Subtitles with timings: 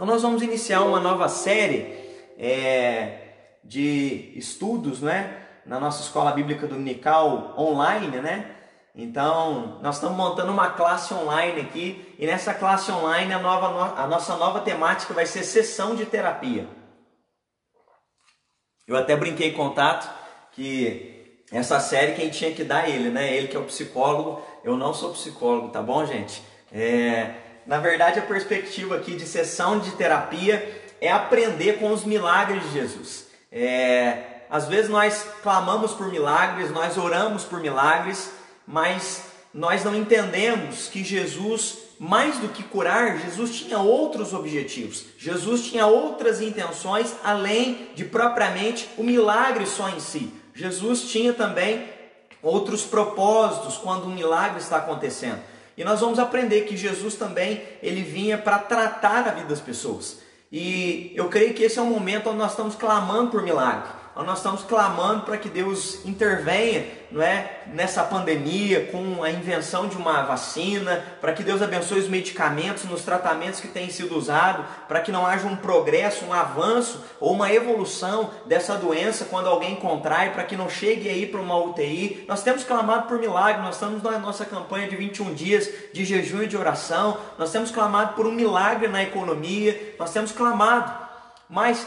[0.00, 1.94] Então nós vamos iniciar uma nova série
[2.38, 3.18] é,
[3.62, 5.42] de estudos, né?
[5.66, 8.50] Na nossa escola bíblica dominical online, né?
[8.94, 14.06] Então nós estamos montando uma classe online aqui e nessa classe online a, nova, a
[14.06, 16.66] nossa nova temática vai ser sessão de terapia.
[18.88, 20.08] Eu até brinquei com o Tato
[20.52, 23.36] que essa série quem tinha que dar ele, né?
[23.36, 26.42] Ele que é o psicólogo, eu não sou psicólogo, tá bom, gente?
[26.72, 32.64] É, na verdade, a perspectiva aqui de sessão de terapia é aprender com os milagres
[32.64, 33.28] de Jesus.
[33.52, 38.32] É, às vezes nós clamamos por milagres, nós oramos por milagres,
[38.66, 39.22] mas
[39.54, 45.04] nós não entendemos que Jesus, mais do que curar, Jesus tinha outros objetivos.
[45.16, 50.34] Jesus tinha outras intenções além de propriamente o milagre só em si.
[50.52, 51.88] Jesus tinha também
[52.42, 55.40] outros propósitos quando um milagre está acontecendo.
[55.80, 60.18] E nós vamos aprender que Jesus também ele vinha para tratar a vida das pessoas.
[60.52, 64.38] E eu creio que esse é um momento onde nós estamos clamando por milagre nós
[64.38, 70.22] estamos clamando para que Deus intervenha não é, nessa pandemia com a invenção de uma
[70.22, 75.10] vacina, para que Deus abençoe os medicamentos nos tratamentos que têm sido usados, para que
[75.10, 80.44] não haja um progresso, um avanço ou uma evolução dessa doença quando alguém contrai, para
[80.44, 82.24] que não chegue aí para uma UTI.
[82.28, 86.42] Nós temos clamado por milagre, nós estamos na nossa campanha de 21 dias de jejum
[86.42, 90.92] e de oração, nós temos clamado por um milagre na economia, nós temos clamado,
[91.48, 91.86] mas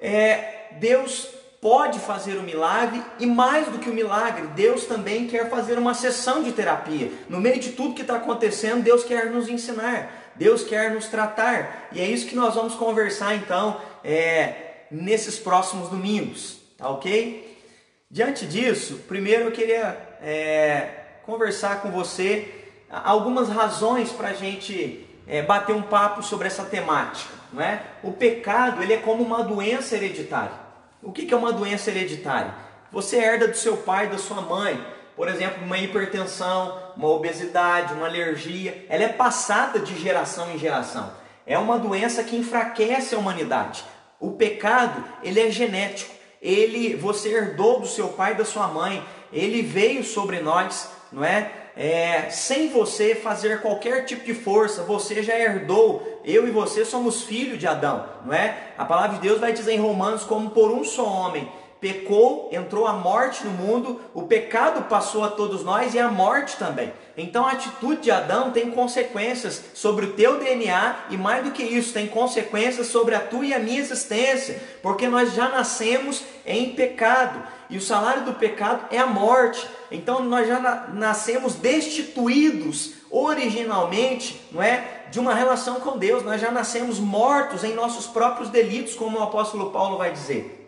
[0.00, 1.28] é, Deus
[1.64, 5.94] pode fazer o milagre e mais do que o milagre, Deus também quer fazer uma
[5.94, 7.10] sessão de terapia.
[7.26, 11.88] No meio de tudo que está acontecendo, Deus quer nos ensinar, Deus quer nos tratar
[11.90, 17.58] e é isso que nós vamos conversar então é, nesses próximos domingos, tá ok?
[18.10, 20.88] Diante disso, primeiro eu queria é,
[21.24, 22.46] conversar com você
[22.90, 27.80] algumas razões para a gente é, bater um papo sobre essa temática, não é?
[28.02, 30.63] O pecado ele é como uma doença hereditária.
[31.04, 32.54] O que é uma doença hereditária?
[32.90, 34.82] Você herda do seu pai, da sua mãe.
[35.14, 38.86] Por exemplo, uma hipertensão, uma obesidade, uma alergia.
[38.88, 41.12] Ela é passada de geração em geração.
[41.46, 43.84] É uma doença que enfraquece a humanidade.
[44.18, 46.14] O pecado, ele é genético.
[46.40, 49.04] Ele, você herdou do seu pai da sua mãe.
[49.30, 51.63] Ele veio sobre nós, não é?
[51.76, 56.20] É, sem você fazer qualquer tipo de força, você já herdou.
[56.24, 58.56] Eu e você somos filhos de Adão, não é?
[58.78, 61.50] A palavra de Deus vai dizer em Romanos como por um só homem
[61.84, 66.56] pecou, entrou a morte no mundo, o pecado passou a todos nós e a morte
[66.56, 66.90] também.
[67.14, 71.62] Então a atitude de Adão tem consequências sobre o teu DNA e mais do que
[71.62, 76.70] isso, tem consequências sobre a tua e a minha existência, porque nós já nascemos em
[76.70, 79.68] pecado e o salário do pecado é a morte.
[79.90, 86.24] Então nós já nascemos destituídos originalmente, não é, de uma relação com Deus.
[86.24, 90.63] Nós já nascemos mortos em nossos próprios delitos, como o apóstolo Paulo vai dizer.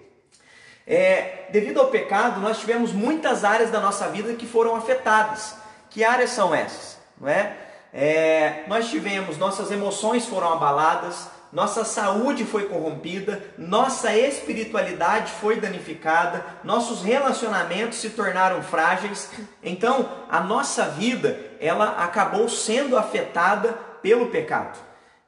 [0.86, 5.56] É, devido ao pecado, nós tivemos muitas áreas da nossa vida que foram afetadas.
[5.90, 6.98] Que áreas são essas?
[7.20, 7.56] Não é?
[7.92, 16.44] é nós tivemos, nossas emoções foram abaladas, nossa saúde foi corrompida, nossa espiritualidade foi danificada,
[16.62, 19.30] nossos relacionamentos se tornaram frágeis.
[19.62, 23.72] Então, a nossa vida ela acabou sendo afetada
[24.02, 24.78] pelo pecado.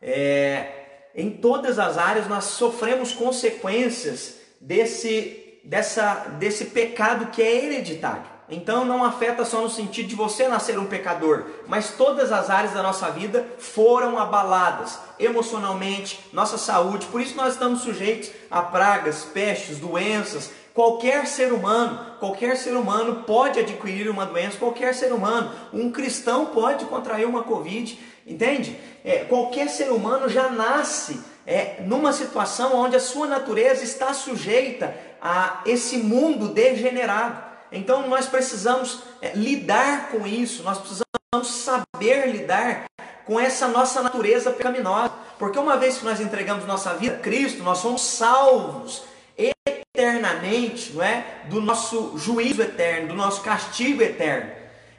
[0.03, 8.39] É, em todas as áreas nós sofremos consequências desse dessa, desse pecado que é hereditário.
[8.51, 12.73] Então não afeta só no sentido de você nascer um pecador, mas todas as áreas
[12.73, 17.07] da nossa vida foram abaladas emocionalmente, nossa saúde.
[17.09, 20.51] Por isso nós estamos sujeitos a pragas, pestes, doenças.
[20.73, 26.47] Qualquer ser humano, qualquer ser humano pode adquirir uma doença, qualquer ser humano, um cristão
[26.47, 28.79] pode contrair uma covid, entende?
[29.05, 34.95] É, qualquer ser humano já nasce é, numa situação onde a sua natureza está sujeita
[35.19, 37.43] a esse mundo degenerado.
[37.73, 42.85] Então nós precisamos é, lidar com isso, nós precisamos saber lidar
[43.25, 45.11] com essa nossa natureza pecaminosa.
[45.39, 51.03] Porque uma vez que nós entregamos nossa vida a Cristo, nós somos salvos eternamente, não
[51.03, 51.25] é?
[51.49, 54.51] Do nosso juízo eterno, do nosso castigo eterno.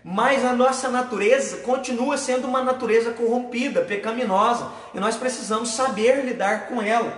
[0.03, 6.67] Mas a nossa natureza continua sendo uma natureza corrompida, pecaminosa, e nós precisamos saber lidar
[6.67, 7.17] com ela.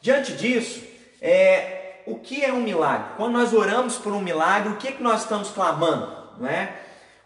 [0.00, 0.82] Diante disso,
[1.20, 3.08] é, o que é um milagre?
[3.16, 6.10] Quando nós oramos por um milagre, o que, é que nós estamos clamando?
[6.38, 6.72] Não é?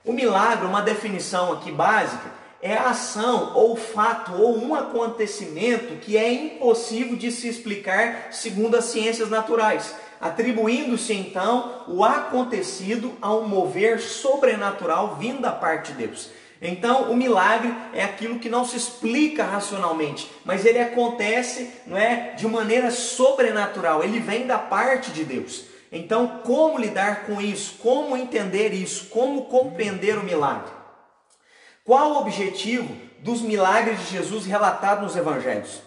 [0.05, 6.17] O milagre, uma definição aqui básica, é a ação ou fato ou um acontecimento que
[6.17, 13.47] é impossível de se explicar segundo as ciências naturais, atribuindo-se então o acontecido a um
[13.47, 16.31] mover sobrenatural vindo da parte de Deus.
[16.61, 22.35] Então, o milagre é aquilo que não se explica racionalmente, mas ele acontece, não é,
[22.37, 24.03] de maneira sobrenatural.
[24.03, 25.65] Ele vem da parte de Deus.
[25.93, 27.77] Então, como lidar com isso?
[27.79, 29.07] Como entender isso?
[29.07, 30.73] Como compreender o milagre?
[31.85, 35.81] Qual o objetivo dos milagres de Jesus relatados nos evangelhos?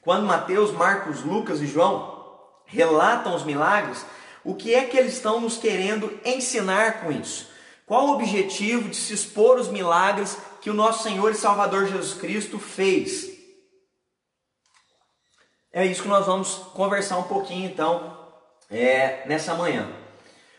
[0.00, 2.17] Quando Mateus, Marcos, Lucas e João
[2.68, 4.04] relatam os milagres,
[4.44, 7.48] o que é que eles estão nos querendo ensinar com isso?
[7.84, 12.14] Qual o objetivo de se expor os milagres que o nosso Senhor e Salvador Jesus
[12.14, 13.36] Cristo fez?
[15.72, 18.16] É isso que nós vamos conversar um pouquinho então
[18.70, 19.88] é, nessa manhã.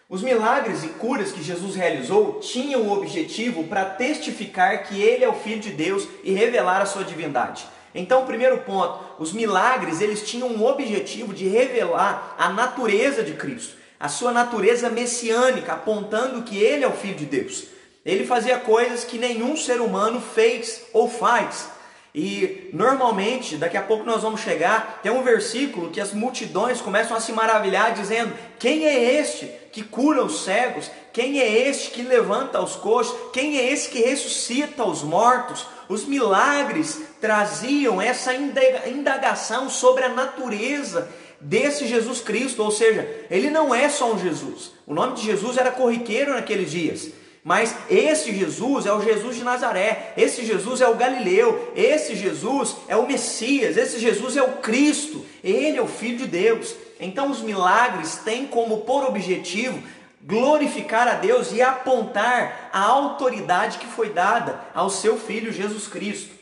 [0.09, 5.29] Os milagres e curas que Jesus realizou tinham o objetivo para testificar que Ele é
[5.29, 7.67] o Filho de Deus e revelar a sua divindade.
[7.93, 13.79] Então, primeiro ponto, os milagres eles tinham um objetivo de revelar a natureza de Cristo
[13.99, 17.65] a sua natureza messiânica, apontando que ele é o Filho de Deus.
[18.05, 21.69] Ele fazia coisas que nenhum ser humano fez ou faz.
[22.15, 27.15] E normalmente, daqui a pouco nós vamos chegar, tem um versículo que as multidões começam
[27.15, 30.89] a se maravilhar, dizendo: Quem é este que cura os cegos?
[31.11, 33.15] Quem é este que levanta os coxos?
[33.33, 35.65] Quem é esse que ressuscita os mortos?
[35.87, 41.09] Os milagres traziam essa indagação sobre a natureza
[41.41, 44.71] desse Jesus Cristo, ou seja, ele não é só um Jesus.
[44.85, 47.09] O nome de Jesus era corriqueiro naqueles dias.
[47.43, 52.75] Mas esse Jesus é o Jesus de Nazaré, esse Jesus é o Galileu, esse Jesus
[52.87, 56.75] é o Messias, esse Jesus é o Cristo, ele é o Filho de Deus.
[56.99, 59.81] Então os milagres têm como por objetivo
[60.29, 66.37] glorificar a Deus e apontar a autoridade que foi dada ao seu Filho Jesus Cristo.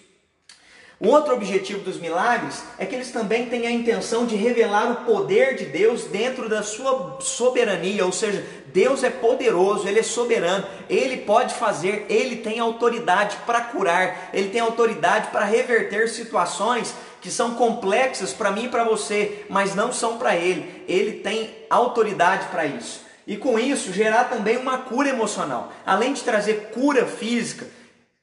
[1.00, 5.06] O outro objetivo dos milagres é que eles também têm a intenção de revelar o
[5.06, 10.68] poder de Deus dentro da sua soberania, ou seja, Deus é poderoso, Ele é soberano,
[10.90, 17.31] Ele pode fazer, Ele tem autoridade para curar, Ele tem autoridade para reverter situações que
[17.31, 20.83] são complexas para mim e para você, mas não são para Ele.
[20.88, 23.06] Ele tem autoridade para isso.
[23.27, 25.74] E com isso gerar também uma cura emocional.
[25.85, 27.68] Além de trazer cura física,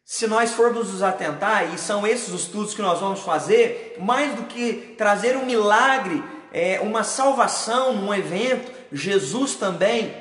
[0.03, 4.35] se nós formos nos atentar, e são esses os estudos que nós vamos fazer, mais
[4.35, 10.15] do que trazer um milagre, é, uma salvação num evento, Jesus também,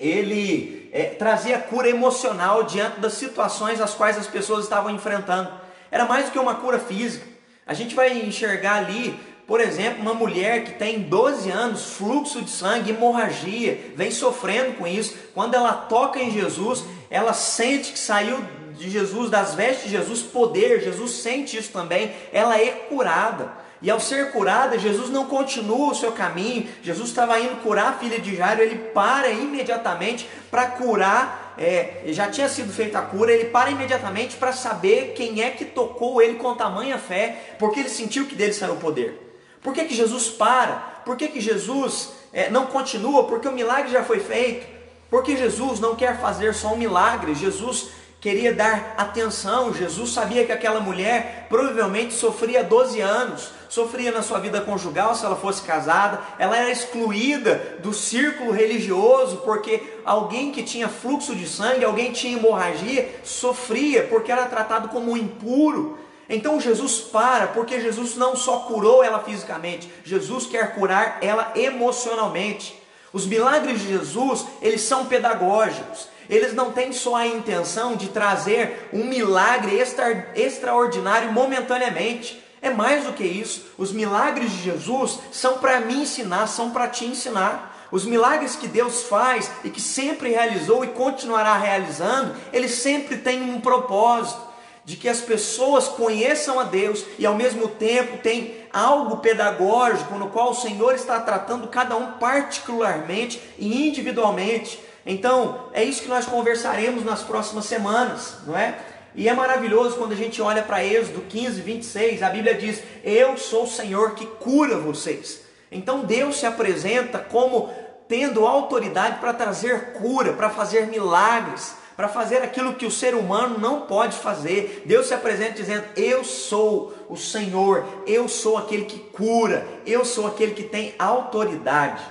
[0.00, 5.50] ele é, trazia cura emocional diante das situações as quais as pessoas estavam enfrentando.
[5.90, 7.26] Era mais do que uma cura física.
[7.66, 12.50] A gente vai enxergar ali, por exemplo, uma mulher que tem 12 anos, fluxo de
[12.50, 15.14] sangue, hemorragia, vem sofrendo com isso.
[15.32, 18.42] Quando ela toca em Jesus, ela sente que saiu
[18.76, 23.52] de Jesus, das vestes de Jesus, poder, Jesus sente isso também, ela é curada.
[23.80, 27.92] E ao ser curada, Jesus não continua o seu caminho, Jesus estava indo curar a
[27.92, 33.32] filha de Jairo, ele para imediatamente para curar, é, já tinha sido feita a cura,
[33.32, 37.88] ele para imediatamente para saber quem é que tocou ele com tamanha fé, porque ele
[37.88, 39.25] sentiu que dele saiu o poder.
[39.66, 40.76] Por que, que Jesus para?
[41.04, 43.24] Por que, que Jesus é, não continua?
[43.24, 44.64] Porque o milagre já foi feito.
[45.10, 47.88] Porque Jesus não quer fazer só um milagre, Jesus
[48.20, 49.74] queria dar atenção.
[49.74, 55.24] Jesus sabia que aquela mulher provavelmente sofria 12 anos, sofria na sua vida conjugal se
[55.24, 61.48] ela fosse casada, ela era excluída do círculo religioso porque alguém que tinha fluxo de
[61.48, 66.05] sangue, alguém que tinha hemorragia, sofria porque era tratado como impuro.
[66.28, 72.82] Então Jesus para, porque Jesus não só curou ela fisicamente, Jesus quer curar ela emocionalmente.
[73.12, 76.08] Os milagres de Jesus, eles são pedagógicos.
[76.28, 82.42] Eles não têm só a intenção de trazer um milagre extra, extraordinário momentaneamente.
[82.60, 83.66] É mais do que isso.
[83.78, 87.74] Os milagres de Jesus são para me ensinar, são para te ensinar.
[87.92, 93.42] Os milagres que Deus faz e que sempre realizou e continuará realizando, eles sempre têm
[93.42, 94.45] um propósito
[94.86, 100.28] de que as pessoas conheçam a Deus e ao mesmo tempo tem algo pedagógico no
[100.28, 104.80] qual o Senhor está tratando cada um particularmente e individualmente.
[105.04, 108.78] Então, é isso que nós conversaremos nas próximas semanas, não é?
[109.16, 113.36] E é maravilhoso quando a gente olha para Êxodo 15, 26, a Bíblia diz: Eu
[113.36, 115.40] sou o Senhor que cura vocês.
[115.72, 117.74] Então Deus se apresenta como
[118.06, 123.58] tendo autoridade para trazer cura, para fazer milagres, para fazer aquilo que o ser humano
[123.58, 124.82] não pode fazer.
[124.84, 130.26] Deus se apresenta dizendo: Eu sou o Senhor, eu sou aquele que cura, eu sou
[130.26, 132.02] aquele que tem autoridade.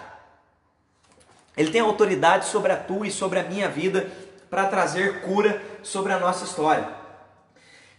[1.56, 4.12] Ele tem autoridade sobre a tua e sobre a minha vida
[4.50, 6.88] para trazer cura sobre a nossa história.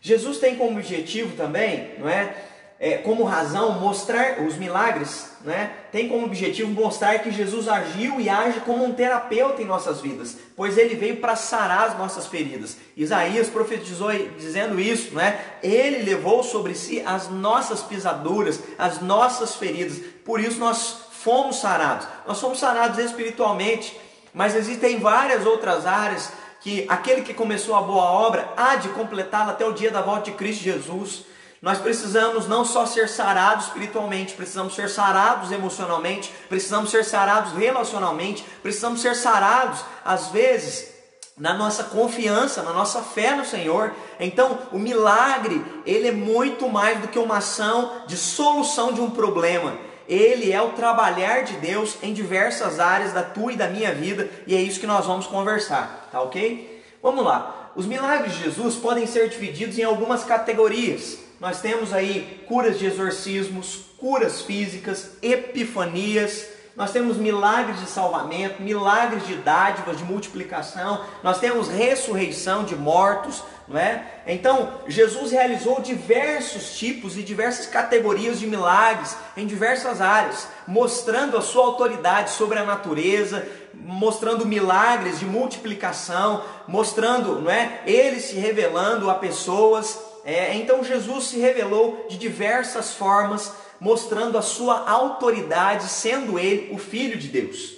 [0.00, 2.37] Jesus tem como objetivo também, não é,
[2.78, 5.73] é, como razão mostrar os milagres, né?
[5.90, 10.37] Tem como objetivo mostrar que Jesus agiu e age como um terapeuta em nossas vidas,
[10.54, 12.76] pois ele veio para sarar as nossas feridas.
[12.95, 15.40] Isaías profetizou dizendo isso, né?
[15.62, 19.99] Ele levou sobre si as nossas pisaduras, as nossas feridas.
[20.25, 22.06] Por isso nós fomos sarados.
[22.26, 23.99] Nós fomos sarados espiritualmente,
[24.35, 26.30] mas existem várias outras áreas
[26.61, 30.30] que aquele que começou a boa obra há de completá-la até o dia da volta
[30.30, 31.25] de Cristo Jesus.
[31.63, 38.45] Nós precisamos não só ser sarados espiritualmente, precisamos ser sarados emocionalmente, precisamos ser sarados relacionalmente,
[38.63, 40.95] precisamos ser sarados, às vezes,
[41.37, 43.95] na nossa confiança, na nossa fé no Senhor.
[44.21, 49.11] Então, o milagre, ele é muito mais do que uma ação de solução de um
[49.11, 49.79] problema.
[50.07, 54.31] Ele é o trabalhar de Deus em diversas áreas da tua e da minha vida,
[54.47, 56.85] e é isso que nós vamos conversar, tá OK?
[57.03, 57.73] Vamos lá.
[57.75, 62.87] Os milagres de Jesus podem ser divididos em algumas categorias nós temos aí curas de
[62.87, 71.38] exorcismos, curas físicas, epifanias, nós temos milagres de salvamento, milagres de dádivas, de multiplicação, nós
[71.38, 74.05] temos ressurreição de mortos, não é?
[74.26, 81.43] Então, Jesus realizou diversos tipos e diversas categorias de milagres em diversas áreas, mostrando a
[81.43, 87.81] sua autoridade sobre a natureza, mostrando milagres de multiplicação, mostrando, não é?
[87.87, 94.42] Ele se revelando a pessoas é, então Jesus se revelou de diversas formas, mostrando a
[94.42, 97.76] sua autoridade, sendo ele o Filho de Deus.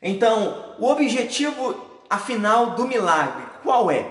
[0.00, 1.74] Então, o objetivo
[2.08, 4.06] afinal do milagre, qual é?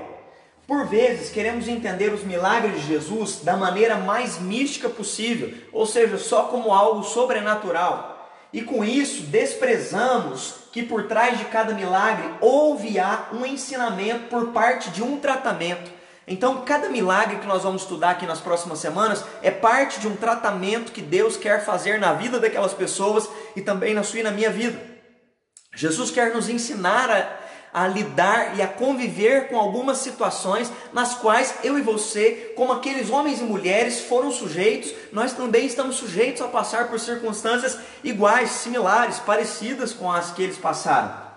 [0.67, 6.17] Por vezes queremos entender os milagres de Jesus da maneira mais mística possível, ou seja,
[6.17, 8.29] só como algo sobrenatural.
[8.51, 12.95] E com isso desprezamos que por trás de cada milagre houve
[13.31, 18.25] um ensinamento por parte de um tratamento então, cada milagre que nós vamos estudar aqui
[18.25, 22.73] nas próximas semanas é parte de um tratamento que Deus quer fazer na vida daquelas
[22.73, 24.79] pessoas e também na sua e na minha vida.
[25.75, 31.55] Jesus quer nos ensinar a, a lidar e a conviver com algumas situações nas quais
[31.63, 36.47] eu e você, como aqueles homens e mulheres foram sujeitos, nós também estamos sujeitos a
[36.47, 41.30] passar por circunstâncias iguais, similares, parecidas com as que eles passaram.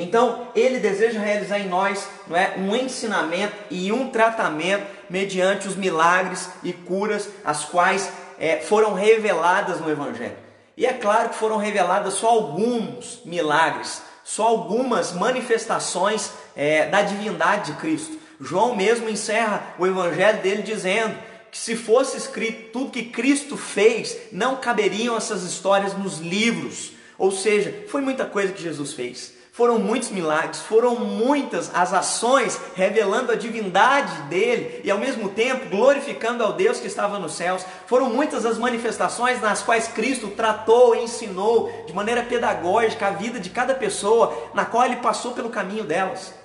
[0.00, 5.76] Então, ele deseja realizar em nós não é, um ensinamento e um tratamento mediante os
[5.76, 10.36] milagres e curas as quais é, foram reveladas no Evangelho.
[10.74, 17.72] E é claro que foram reveladas só alguns milagres, só algumas manifestações é, da divindade
[17.72, 18.18] de Cristo.
[18.40, 21.14] João mesmo encerra o Evangelho dele dizendo
[21.50, 26.92] que se fosse escrito tudo que Cristo fez, não caberiam essas histórias nos livros.
[27.18, 29.39] Ou seja, foi muita coisa que Jesus fez.
[29.60, 35.68] Foram muitos milagres, foram muitas as ações revelando a divindade dele e ao mesmo tempo
[35.68, 37.62] glorificando ao Deus que estava nos céus.
[37.84, 43.38] Foram muitas as manifestações nas quais Cristo tratou e ensinou de maneira pedagógica a vida
[43.38, 46.39] de cada pessoa, na qual ele passou pelo caminho delas.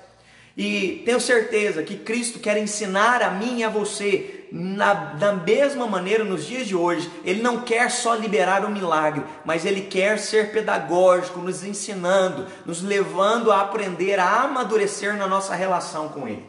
[0.58, 5.86] E tenho certeza que Cristo quer ensinar a mim e a você, na, da mesma
[5.86, 7.12] maneira nos dias de hoje.
[7.26, 12.48] Ele não quer só liberar o um milagre, mas ele quer ser pedagógico, nos ensinando,
[12.66, 16.46] nos levando a aprender, a amadurecer na nossa relação com Ele.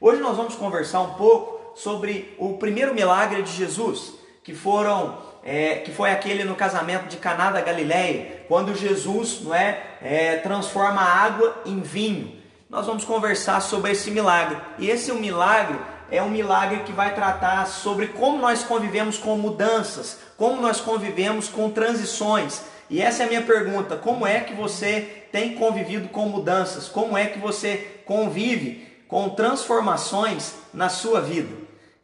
[0.00, 5.76] Hoje nós vamos conversar um pouco sobre o primeiro milagre de Jesus, que foram é,
[5.76, 11.02] que foi aquele no casamento de Caná da Galileia, quando Jesus não é, é transforma
[11.02, 12.37] a água em vinho
[12.68, 14.58] nós vamos conversar sobre esse milagre.
[14.78, 15.78] E esse milagre
[16.10, 21.48] é um milagre que vai tratar sobre como nós convivemos com mudanças, como nós convivemos
[21.48, 22.62] com transições.
[22.90, 26.88] E essa é a minha pergunta: como é que você tem convivido com mudanças?
[26.88, 31.54] Como é que você convive com transformações na sua vida?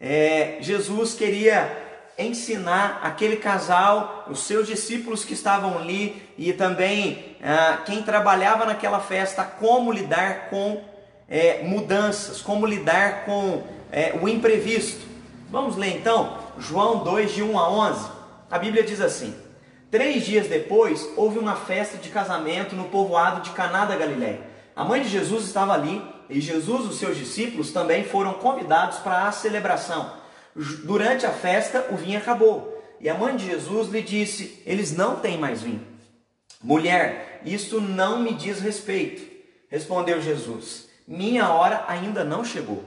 [0.00, 1.83] É, Jesus queria
[2.18, 9.00] ensinar aquele casal, os seus discípulos que estavam ali e também ah, quem trabalhava naquela
[9.00, 10.82] festa, como lidar com
[11.28, 15.06] é, mudanças, como lidar com é, o imprevisto.
[15.50, 18.10] Vamos ler então João 2, de 1 a 11.
[18.50, 19.34] A Bíblia diz assim:
[19.90, 24.40] Três dias depois houve uma festa de casamento no povoado de Caná da Galiléia.
[24.76, 28.98] A mãe de Jesus estava ali e Jesus e os seus discípulos também foram convidados
[28.98, 30.23] para a celebração.
[30.56, 32.82] Durante a festa, o vinho acabou.
[33.00, 35.86] E a mãe de Jesus lhe disse: Eles não têm mais vinho.
[36.62, 39.22] Mulher, isto não me diz respeito.
[39.68, 42.84] Respondeu Jesus: Minha hora ainda não chegou.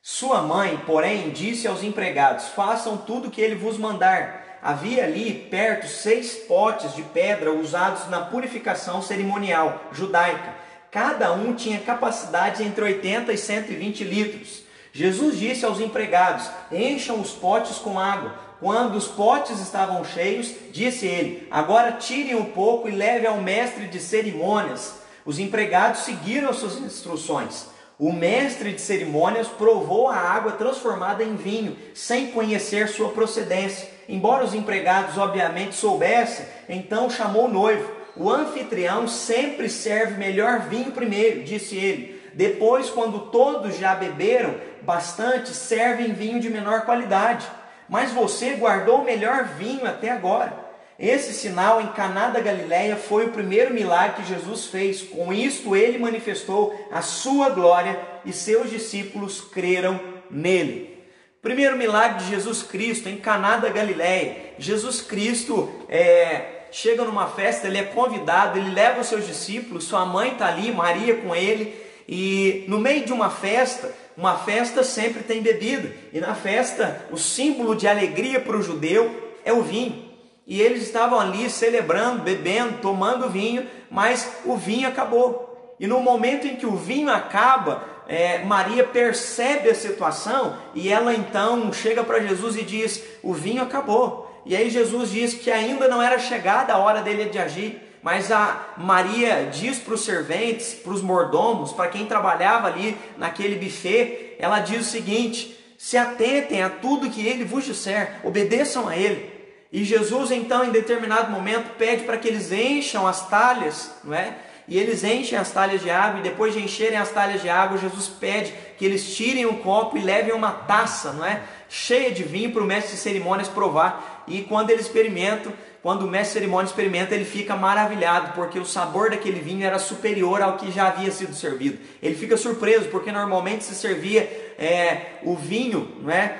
[0.00, 4.58] Sua mãe, porém, disse aos empregados: Façam tudo o que ele vos mandar.
[4.62, 10.54] Havia ali perto seis potes de pedra usados na purificação cerimonial judaica.
[10.90, 14.63] Cada um tinha capacidade entre 80 e 120 litros.
[14.94, 18.34] Jesus disse aos empregados: Encham os potes com água.
[18.60, 23.88] Quando os potes estavam cheios, disse ele: Agora tirem um pouco e leve ao mestre
[23.88, 24.94] de cerimônias.
[25.26, 27.66] Os empregados seguiram as suas instruções.
[27.98, 33.88] O mestre de cerimônias provou a água transformada em vinho, sem conhecer sua procedência.
[34.08, 37.90] Embora os empregados obviamente soubessem, então chamou o noivo.
[38.16, 42.22] O anfitrião sempre serve melhor vinho primeiro, disse ele.
[42.34, 47.46] Depois, quando todos já beberam bastante, servem vinho de menor qualidade.
[47.88, 50.64] Mas você guardou o melhor vinho até agora.
[50.98, 55.02] Esse sinal em Caná da Galileia foi o primeiro milagre que Jesus fez.
[55.02, 60.00] Com isto ele manifestou a sua glória e seus discípulos creram
[60.30, 60.94] nele.
[61.42, 64.54] Primeiro milagre de Jesus Cristo em Caná da Galileia.
[64.58, 70.06] Jesus Cristo é, chega numa festa, ele é convidado, ele leva os seus discípulos, sua
[70.06, 71.74] mãe está ali, Maria com ele,
[72.08, 77.16] e no meio de uma festa, uma festa sempre tem bebida, e na festa o
[77.16, 80.04] símbolo de alegria para o judeu é o vinho
[80.46, 85.74] e eles estavam ali celebrando, bebendo, tomando vinho, mas o vinho acabou.
[85.80, 91.14] E no momento em que o vinho acaba, é, Maria percebe a situação e ela
[91.14, 94.30] então chega para Jesus e diz: O vinho acabou.
[94.44, 97.80] E aí Jesus diz que ainda não era chegada a hora dele de agir.
[98.04, 103.56] Mas a Maria diz para os serventes, para os mordomos, para quem trabalhava ali naquele
[103.56, 108.94] buffet, ela diz o seguinte: se atentem a tudo que ele vos disser, obedeçam a
[108.94, 109.32] ele.
[109.72, 114.36] E Jesus, então, em determinado momento, pede para que eles encham as talhas, não é?
[114.68, 117.78] E eles enchem as talhas de água, e depois de encherem as talhas de água,
[117.78, 121.40] Jesus pede que eles tirem um copo e levem uma taça, não é?
[121.70, 124.24] Cheia de vinho para o mestre de cerimônias provar.
[124.28, 125.52] E quando eles experimentam,
[125.84, 129.78] quando o mestre de cerimônias experimenta, ele fica maravilhado, porque o sabor daquele vinho era
[129.78, 131.78] superior ao que já havia sido servido.
[132.02, 134.22] Ele fica surpreso, porque normalmente se servia
[134.58, 136.36] é, o vinho, é?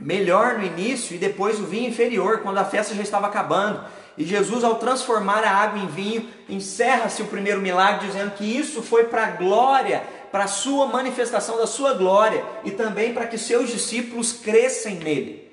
[0.00, 3.84] melhor no início e depois o vinho inferior, quando a festa já estava acabando.
[4.16, 8.80] E Jesus, ao transformar a água em vinho, encerra-se o primeiro milagre, dizendo que isso
[8.80, 10.02] foi para a glória,
[10.32, 15.43] para a sua manifestação da sua glória e também para que seus discípulos crescem nele.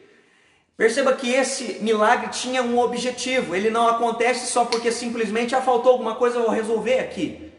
[0.77, 5.91] Perceba que esse milagre tinha um objetivo, ele não acontece só porque simplesmente já faltou
[5.91, 7.51] alguma coisa, eu vou resolver aqui.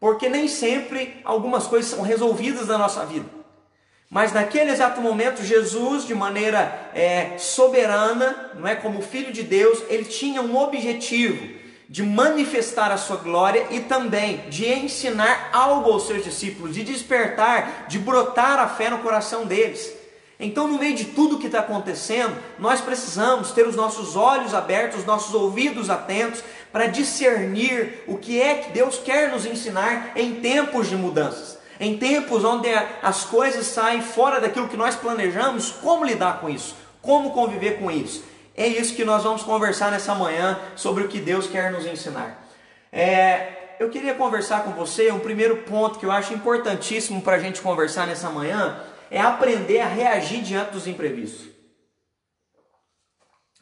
[0.00, 3.26] Porque nem sempre algumas coisas são resolvidas na nossa vida.
[4.10, 9.82] Mas naquele exato momento, Jesus, de maneira é, soberana, não é como filho de Deus,
[9.88, 16.06] ele tinha um objetivo de manifestar a sua glória e também de ensinar algo aos
[16.06, 20.01] seus discípulos, de despertar, de brotar a fé no coração deles.
[20.42, 24.98] Então, no meio de tudo que está acontecendo, nós precisamos ter os nossos olhos abertos,
[24.98, 30.40] os nossos ouvidos atentos, para discernir o que é que Deus quer nos ensinar em
[30.40, 31.58] tempos de mudanças.
[31.78, 32.68] Em tempos onde
[33.00, 36.74] as coisas saem fora daquilo que nós planejamos, como lidar com isso?
[37.00, 38.24] Como conviver com isso?
[38.56, 42.48] É isso que nós vamos conversar nessa manhã sobre o que Deus quer nos ensinar.
[42.92, 47.38] É, eu queria conversar com você, um primeiro ponto que eu acho importantíssimo para a
[47.38, 48.76] gente conversar nessa manhã
[49.12, 51.46] é aprender a reagir diante dos imprevistos.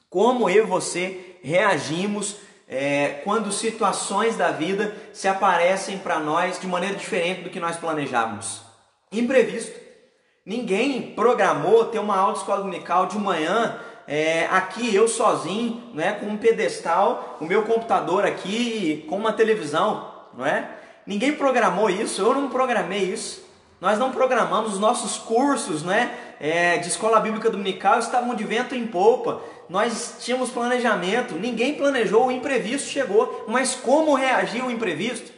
[0.09, 2.37] Como eu e você reagimos
[2.69, 7.77] é, quando situações da vida se aparecem para nós de maneira diferente do que nós
[7.77, 8.63] planejávamos.
[9.11, 9.77] Imprevisto.
[10.47, 16.13] Ninguém programou ter uma aula de escola dominical de manhã, é, aqui eu sozinho, né,
[16.13, 20.77] com um pedestal, o meu computador aqui, com uma televisão, não é?
[21.05, 23.50] Ninguém programou isso, eu não programei isso.
[23.81, 28.75] Nós não programamos os nossos cursos, né, é, de escola bíblica dominical estavam de vento
[28.75, 29.41] em polpa
[29.71, 35.31] nós tínhamos planejamento, ninguém planejou, o imprevisto chegou, mas como reagir ao imprevisto?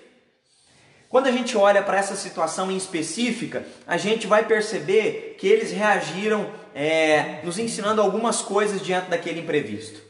[1.11, 5.71] Quando a gente olha para essa situação em específica, a gente vai perceber que eles
[5.71, 10.01] reagiram é, nos ensinando algumas coisas diante daquele imprevisto.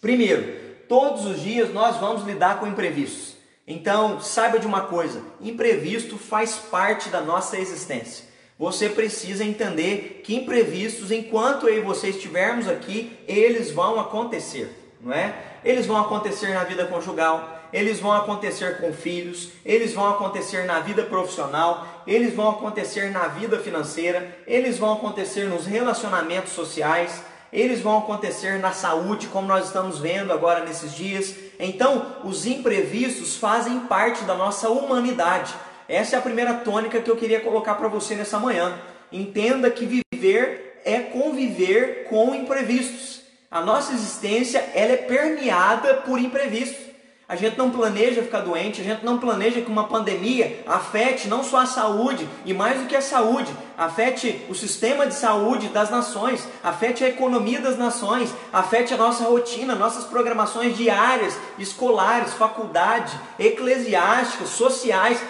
[0.00, 0.56] Primeiro,
[0.88, 3.35] todos os dias nós vamos lidar com imprevistos.
[3.66, 8.26] Então, saiba de uma coisa: imprevisto faz parte da nossa existência
[8.58, 15.12] você precisa entender que imprevistos, enquanto eu e você estivermos aqui, eles vão acontecer, não
[15.12, 15.34] é?
[15.62, 20.80] Eles vão acontecer na vida conjugal, eles vão acontecer com filhos, eles vão acontecer na
[20.80, 27.22] vida profissional, eles vão acontecer na vida financeira, eles vão acontecer nos relacionamentos sociais,
[27.52, 31.34] eles vão acontecer na saúde, como nós estamos vendo agora nesses dias.
[31.58, 35.54] Então, os imprevistos fazem parte da nossa humanidade.
[35.88, 38.78] Essa é a primeira tônica que eu queria colocar para você nessa manhã.
[39.12, 43.22] Entenda que viver é conviver com imprevistos.
[43.50, 46.85] A nossa existência ela é permeada por imprevistos.
[47.28, 51.42] A gente não planeja ficar doente, a gente não planeja que uma pandemia afete não
[51.42, 55.90] só a saúde, e mais do que a saúde, afete o sistema de saúde das
[55.90, 63.18] nações, afete a economia das nações, afete a nossa rotina, nossas programações diárias, escolares, faculdade,
[63.40, 65.20] eclesiásticas, sociais,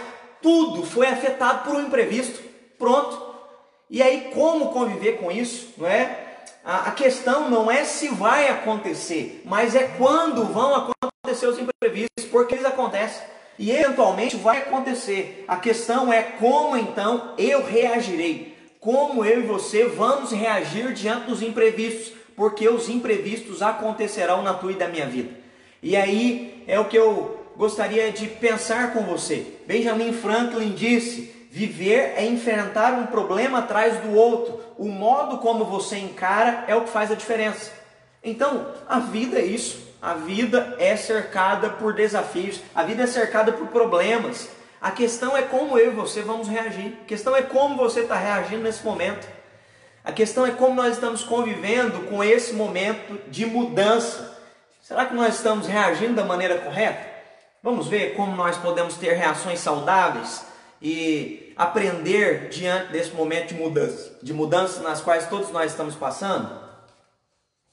[0.43, 2.41] tudo foi afetado por um imprevisto.
[2.79, 3.35] Pronto.
[3.89, 6.25] E aí, como conviver com isso, não é?
[6.63, 12.55] A questão não é se vai acontecer, mas é quando vão acontecer os imprevistos, porque
[12.55, 13.23] eles acontecem.
[13.59, 15.45] E eventualmente vai acontecer.
[15.49, 18.57] A questão é como então eu reagirei.
[18.81, 24.73] Como eu e você vamos reagir diante dos imprevistos, porque os imprevistos acontecerão na tua
[24.73, 25.31] e da minha vida.
[25.83, 29.47] E aí é o que eu gostaria de pensar com você.
[29.67, 34.61] Benjamin Franklin disse: Viver é enfrentar um problema atrás do outro.
[34.77, 37.73] O modo como você encara é o que faz a diferença.
[38.23, 39.86] Então, a vida é isso.
[40.07, 44.49] A vida é cercada por desafios, a vida é cercada por problemas.
[44.81, 46.97] A questão é como eu e você vamos reagir.
[47.03, 49.27] A questão é como você está reagindo nesse momento.
[50.05, 54.40] A questão é como nós estamos convivendo com esse momento de mudança.
[54.81, 57.05] Será que nós estamos reagindo da maneira correta?
[57.61, 60.47] Vamos ver como nós podemos ter reações saudáveis
[60.81, 66.49] e aprender diante desse momento de mudança, de mudanças nas quais todos nós estamos passando?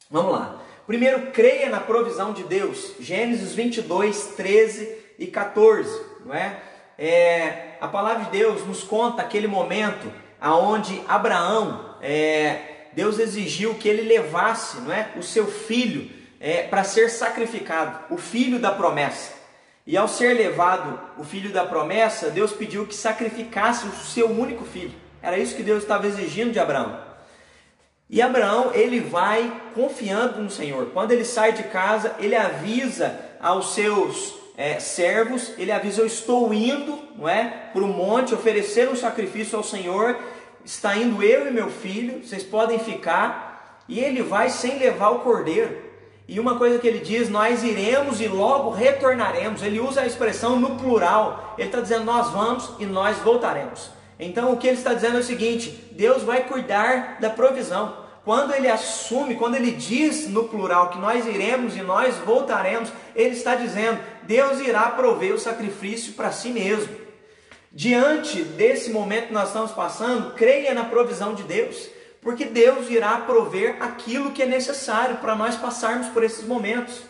[0.09, 0.62] Vamos lá.
[0.85, 2.93] Primeiro, creia na provisão de Deus.
[2.99, 6.59] Gênesis 22, 13 e 14, não é?
[6.97, 13.87] é a palavra de Deus nos conta aquele momento aonde Abraão, é, Deus exigiu que
[13.87, 19.31] ele levasse, não é, o seu filho é, para ser sacrificado, o filho da promessa.
[19.87, 24.65] E ao ser levado o filho da promessa, Deus pediu que sacrificasse o seu único
[24.65, 24.93] filho.
[25.21, 27.12] Era isso que Deus estava exigindo de Abraão.
[28.13, 30.91] E Abraão, ele vai confiando no Senhor.
[30.93, 36.53] Quando ele sai de casa, ele avisa aos seus é, servos, ele avisa: Eu estou
[36.53, 40.15] indo não é, para o monte oferecer um sacrifício ao Senhor.
[40.63, 43.81] Está indo eu e meu filho, vocês podem ficar.
[43.89, 45.75] E ele vai sem levar o cordeiro.
[46.27, 49.63] E uma coisa que ele diz, nós iremos e logo retornaremos.
[49.63, 51.55] Ele usa a expressão no plural.
[51.57, 53.89] Ele está dizendo, nós vamos e nós voltaremos.
[54.19, 58.02] Então o que ele está dizendo é o seguinte: Deus vai cuidar da provisão.
[58.23, 63.35] Quando ele assume, quando ele diz no plural que nós iremos e nós voltaremos, ele
[63.35, 66.95] está dizendo: Deus irá prover o sacrifício para si mesmo.
[67.71, 71.89] Diante desse momento que nós estamos passando, creia na provisão de Deus
[72.23, 77.01] porque Deus irá prover aquilo que é necessário para nós passarmos por esses momentos.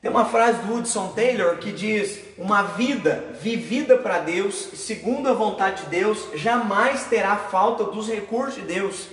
[0.00, 5.32] Tem uma frase do Hudson Taylor que diz: Uma vida vivida para Deus, segundo a
[5.32, 9.08] vontade de Deus, jamais terá falta dos recursos de Deus.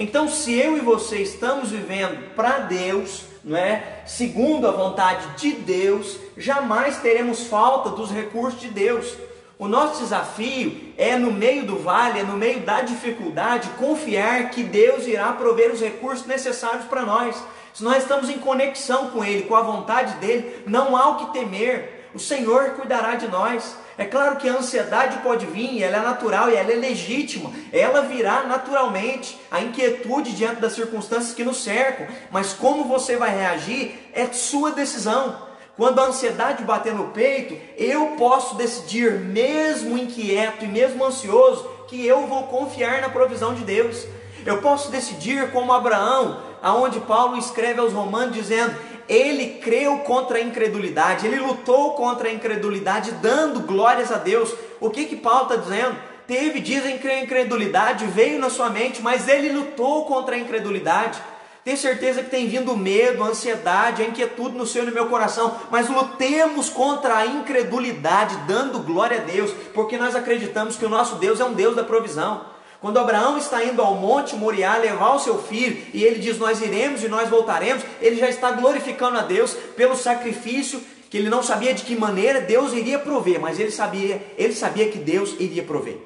[0.00, 4.00] Então, se eu e você estamos vivendo para Deus, não é?
[4.06, 9.14] Segundo a vontade de Deus, jamais teremos falta dos recursos de Deus.
[9.58, 14.62] O nosso desafio é, no meio do vale, é no meio da dificuldade, confiar que
[14.62, 17.36] Deus irá prover os recursos necessários para nós.
[17.74, 21.38] Se nós estamos em conexão com Ele, com a vontade dEle, não há o que
[21.38, 21.99] temer.
[22.14, 23.76] O Senhor cuidará de nós.
[23.96, 27.52] É claro que a ansiedade pode vir, ela é natural e ela é legítima.
[27.72, 32.06] Ela virá naturalmente, a inquietude diante das circunstâncias que nos cercam.
[32.30, 35.50] Mas como você vai reagir é sua decisão.
[35.76, 42.06] Quando a ansiedade bater no peito, eu posso decidir, mesmo inquieto e mesmo ansioso, que
[42.06, 44.06] eu vou confiar na provisão de Deus.
[44.44, 48.74] Eu posso decidir, como Abraão, aonde Paulo escreve aos Romanos dizendo:
[49.10, 54.54] ele creu contra a incredulidade, ele lutou contra a incredulidade, dando glórias a Deus.
[54.80, 55.96] O que que Paulo está dizendo?
[56.28, 61.20] Teve, dizem que a incredulidade veio na sua mente, mas ele lutou contra a incredulidade.
[61.64, 65.56] Tenho certeza que tem vindo medo, ansiedade, a inquietude no seu e no meu coração,
[65.72, 71.16] mas lutemos contra a incredulidade, dando glória a Deus, porque nós acreditamos que o nosso
[71.16, 72.46] Deus é um Deus da provisão.
[72.80, 76.62] Quando Abraão está indo ao monte Moriá levar o seu filho e ele diz: Nós
[76.62, 81.42] iremos e nós voltaremos, ele já está glorificando a Deus pelo sacrifício que ele não
[81.42, 85.62] sabia de que maneira Deus iria prover, mas ele sabia, ele sabia que Deus iria
[85.62, 85.98] prover.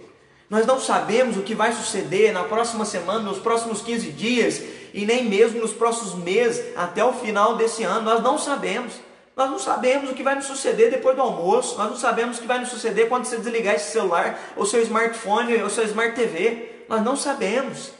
[0.49, 4.63] Nós não sabemos o que vai suceder na próxima semana, nos próximos 15 dias,
[4.95, 8.95] e nem mesmo nos próximos meses, até o final desse ano, nós não sabemos.
[9.37, 12.41] Nós não sabemos o que vai nos suceder depois do almoço, nós não sabemos o
[12.41, 16.15] que vai nos suceder quando você desligar esse celular, ou seu smartphone, ou seu smart
[16.15, 16.85] TV.
[16.89, 17.91] Nós não sabemos.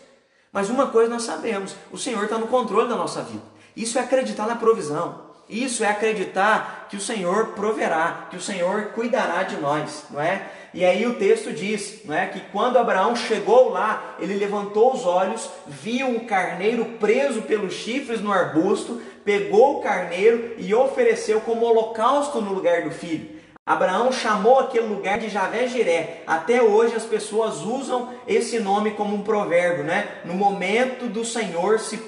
[0.53, 3.43] Mas uma coisa nós sabemos: o Senhor está no controle da nossa vida.
[3.77, 5.25] Isso é acreditar na provisão.
[5.49, 10.49] Isso é acreditar que o Senhor proverá, que o Senhor cuidará de nós, não é?
[10.73, 15.05] E aí o texto diz, não é, que quando Abraão chegou lá, ele levantou os
[15.05, 21.65] olhos, viu um carneiro preso pelos chifres no arbusto, pegou o carneiro e ofereceu como
[21.65, 23.35] holocausto no lugar do filho.
[23.67, 26.23] Abraão chamou aquele lugar de Javé Jiré.
[26.27, 30.21] Até hoje as pessoas usam esse nome como um provérbio, né?
[30.25, 31.99] No momento do Senhor se,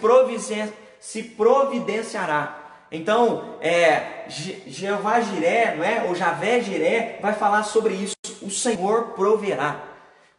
[1.00, 2.62] se providenciará.
[2.92, 6.04] Então, é, Jeová Jiré, não é?
[6.06, 8.14] ou Javé Jiré, vai falar sobre isso.
[8.42, 9.82] O Senhor proverá.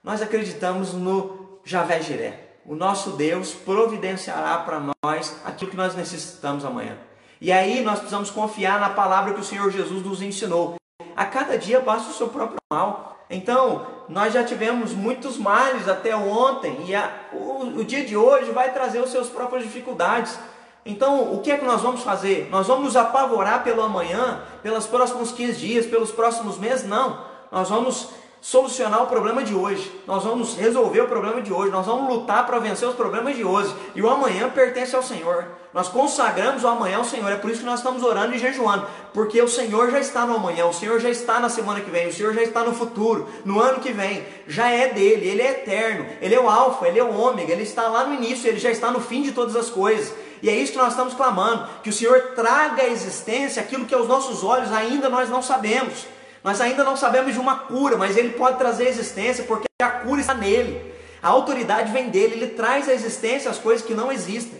[0.04, 2.47] Nós acreditamos no Javé Jiré.
[2.68, 6.98] O nosso Deus providenciará para nós aquilo que nós necessitamos amanhã.
[7.40, 10.76] E aí nós precisamos confiar na palavra que o Senhor Jesus nos ensinou.
[11.16, 13.18] A cada dia basta o seu próprio mal.
[13.30, 18.52] Então, nós já tivemos muitos males até ontem, e a, o, o dia de hoje
[18.52, 20.38] vai trazer os seus próprias dificuldades.
[20.86, 22.50] Então, o que é que nós vamos fazer?
[22.52, 26.86] Nós vamos nos apavorar pelo amanhã, pelos próximos 15 dias, pelos próximos meses?
[26.86, 27.26] Não.
[27.50, 28.10] Nós vamos
[28.48, 29.92] solucionar o problema de hoje.
[30.08, 31.70] Nós vamos resolver o problema de hoje.
[31.70, 33.76] Nós vamos lutar para vencer os problemas de hoje.
[33.94, 35.48] E o amanhã pertence ao Senhor.
[35.74, 37.30] Nós consagramos o amanhã ao Senhor.
[37.30, 38.88] É por isso que nós estamos orando e jejuando.
[39.14, 40.66] Porque o Senhor já está no amanhã.
[40.66, 42.08] O Senhor já está na semana que vem.
[42.08, 43.28] O Senhor já está no futuro.
[43.44, 44.26] No ano que vem.
[44.48, 45.28] Já é dele.
[45.28, 46.06] Ele é eterno.
[46.22, 46.88] Ele é o Alfa.
[46.88, 47.52] Ele é o Ômega.
[47.52, 48.48] Ele está lá no início.
[48.48, 50.14] Ele já está no fim de todas as coisas.
[50.42, 51.68] E é isso que nós estamos clamando.
[51.84, 56.16] Que o Senhor traga à existência aquilo que aos nossos olhos ainda nós não sabemos.
[56.48, 60.22] Nós ainda não sabemos de uma cura, mas ele pode trazer existência porque a cura
[60.22, 60.82] está nele.
[61.22, 64.58] A autoridade vem dele, ele traz à existência as coisas que não existem.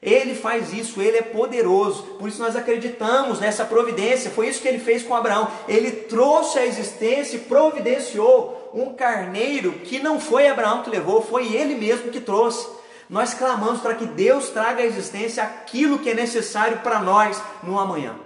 [0.00, 2.04] Ele faz isso, ele é poderoso.
[2.18, 4.30] Por isso nós acreditamos nessa providência.
[4.30, 5.46] Foi isso que ele fez com Abraão.
[5.68, 11.52] Ele trouxe à existência e providenciou um carneiro que não foi Abraão que levou, foi
[11.54, 12.66] ele mesmo que trouxe.
[13.10, 17.78] Nós clamamos para que Deus traga à existência aquilo que é necessário para nós no
[17.78, 18.25] amanhã.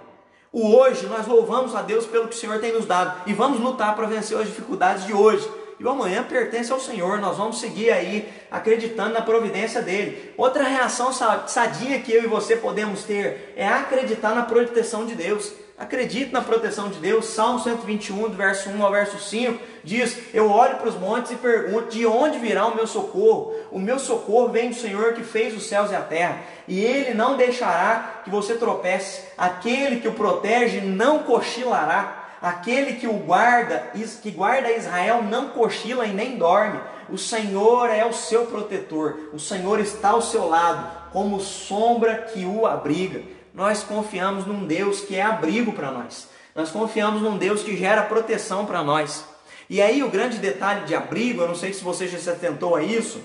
[0.53, 3.61] O hoje, nós louvamos a Deus pelo que o Senhor tem nos dado e vamos
[3.61, 5.49] lutar para vencer as dificuldades de hoje.
[5.79, 10.33] E o amanhã pertence ao Senhor, nós vamos seguir aí acreditando na providência dele.
[10.35, 15.53] Outra reação sadia que eu e você podemos ter é acreditar na proteção de Deus.
[15.81, 17.25] Acredite na proteção de Deus.
[17.25, 21.35] Salmo 121, do verso 1 ao verso 5, diz: Eu olho para os montes e
[21.35, 23.55] pergunto: De onde virá o meu socorro?
[23.71, 27.15] O meu socorro vem do Senhor que fez os céus e a terra, e ele
[27.15, 29.23] não deixará que você tropece.
[29.35, 32.19] Aquele que o protege não cochilará.
[32.39, 33.91] Aquele que o guarda,
[34.21, 36.79] que guarda Israel, não cochila e nem dorme.
[37.09, 39.29] O Senhor é o seu protetor.
[39.33, 45.01] O Senhor está ao seu lado, como sombra que o abriga nós confiamos num Deus
[45.01, 46.29] que é abrigo para nós.
[46.55, 49.25] Nós confiamos num Deus que gera proteção para nós.
[49.69, 52.75] E aí o grande detalhe de abrigo, eu não sei se você já se atentou
[52.75, 53.21] a isso,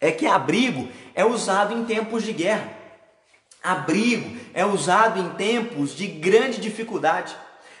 [0.00, 2.70] é que abrigo é usado em tempos de guerra.
[3.62, 7.34] Abrigo é usado em tempos de grande dificuldade.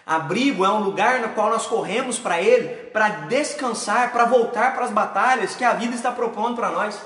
[0.06, 4.84] Abrigo é um lugar no qual nós corremos para ele para descansar, para voltar para
[4.84, 6.98] as batalhas que a vida está propondo para nós.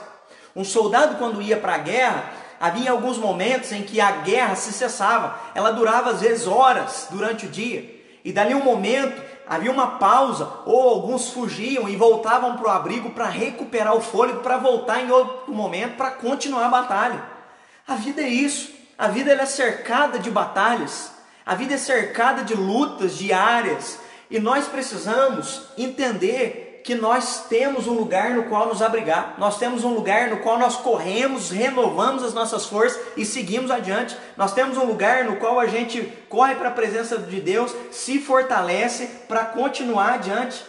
[0.54, 2.30] Um soldado, quando ia para a guerra,
[2.60, 7.46] havia alguns momentos em que a guerra se cessava, ela durava às vezes horas durante
[7.46, 12.66] o dia, e dali um momento havia uma pausa, ou alguns fugiam e voltavam para
[12.66, 17.24] o abrigo para recuperar o fôlego, para voltar em outro momento para continuar a batalha.
[17.88, 21.12] A vida é isso, a vida é cercada de batalhas,
[21.44, 23.98] a vida é cercada de lutas diárias,
[24.30, 29.84] e nós precisamos entender que nós temos um lugar no qual nos abrigar, nós temos
[29.84, 34.16] um lugar no qual nós corremos, renovamos as nossas forças e seguimos adiante.
[34.36, 38.18] Nós temos um lugar no qual a gente corre para a presença de Deus, se
[38.18, 40.64] fortalece para continuar adiante.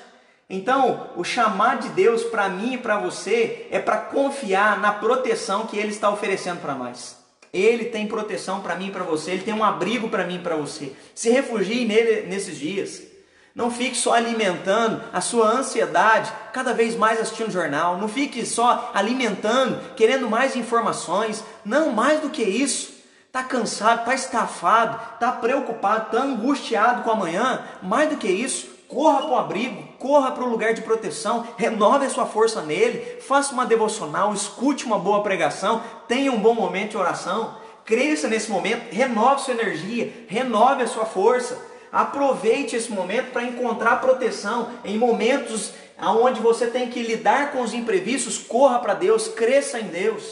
[0.50, 5.66] Então, o chamar de Deus para mim e para você é para confiar na proteção
[5.66, 7.16] que Ele está oferecendo para nós.
[7.54, 10.40] Ele tem proteção para mim e para você, Ele tem um abrigo para mim e
[10.40, 10.92] para você.
[11.16, 13.11] Se refugie nele nesses dias.
[13.54, 17.98] Não fique só alimentando a sua ansiedade, cada vez mais assistindo jornal.
[17.98, 21.44] Não fique só alimentando, querendo mais informações.
[21.66, 22.92] Não, mais do que isso.
[23.28, 27.62] Está cansado, está estafado, está preocupado, está angustiado com amanhã.
[27.82, 32.06] Mais do que isso, corra para o abrigo, corra para o lugar de proteção, renove
[32.06, 36.92] a sua força nele, faça uma devocional, escute uma boa pregação, tenha um bom momento
[36.92, 37.56] de oração.
[37.86, 41.71] Cresça nesse momento, renove sua energia, renove a sua força.
[41.92, 47.74] Aproveite esse momento para encontrar proteção em momentos onde você tem que lidar com os
[47.74, 48.38] imprevistos.
[48.38, 50.24] Corra para Deus, cresça em Deus.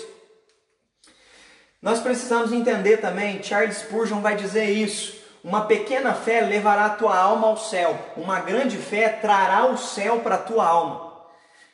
[1.81, 5.17] Nós precisamos entender também, Charles Spurgeon vai dizer isso.
[5.41, 10.19] Uma pequena fé levará a tua alma ao céu, uma grande fé trará o céu
[10.19, 11.13] para a tua alma.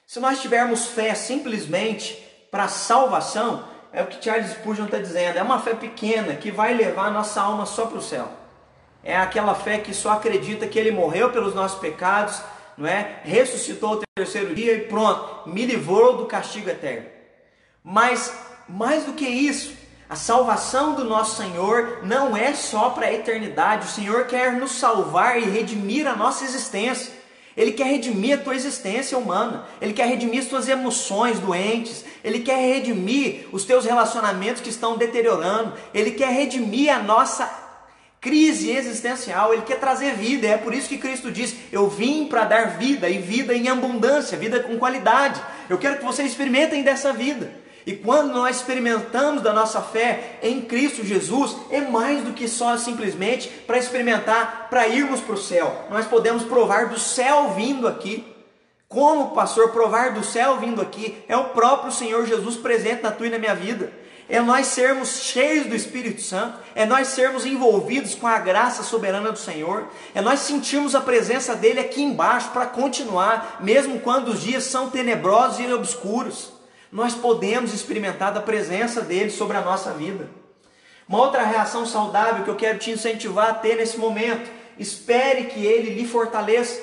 [0.05, 5.41] Se nós tivermos fé simplesmente para salvação, é o que Charles Spurgeon está dizendo, é
[5.41, 8.44] uma fé pequena que vai levar a nossa alma só para o céu.
[9.05, 12.41] É aquela fé que só acredita que ele morreu pelos nossos pecados,
[12.75, 13.19] não é?
[13.23, 17.05] Ressuscitou o terceiro dia e pronto, me livrou do castigo eterno.
[17.83, 18.33] Mas
[18.67, 19.73] mais do que isso,
[20.09, 23.85] a salvação do nosso Senhor não é só para a eternidade.
[23.85, 27.13] O Senhor quer nos salvar e redimir a nossa existência.
[27.55, 29.65] Ele quer redimir a tua existência humana.
[29.79, 32.03] Ele quer redimir as tuas emoções doentes.
[32.23, 35.73] Ele quer redimir os teus relacionamentos que estão deteriorando.
[35.93, 37.64] Ele quer redimir a nossa
[38.25, 39.53] crise existencial.
[39.53, 40.47] Ele quer trazer vida.
[40.47, 44.35] É por isso que Cristo diz: Eu vim para dar vida e vida em abundância,
[44.35, 45.39] vida com qualidade.
[45.69, 47.51] Eu quero que vocês experimentem dessa vida.
[47.85, 52.75] E quando nós experimentamos da nossa fé em Cristo Jesus, é mais do que só
[52.77, 55.85] simplesmente para experimentar, para irmos para o céu.
[55.91, 58.25] Nós podemos provar do céu vindo aqui.
[58.87, 61.15] Como, pastor, provar do céu vindo aqui?
[61.27, 63.91] É o próprio Senhor Jesus presente na tua e na minha vida.
[64.27, 69.31] É nós sermos cheios do Espírito Santo, é nós sermos envolvidos com a graça soberana
[69.31, 74.41] do Senhor, é nós sentirmos a presença dele aqui embaixo para continuar, mesmo quando os
[74.41, 76.55] dias são tenebrosos e obscuros
[76.95, 80.29] nós podemos experimentar da presença dele sobre a nossa vida.
[81.09, 85.65] Uma outra reação saudável que eu quero te incentivar a ter nesse momento, espere que
[85.65, 86.81] ele lhe fortaleça.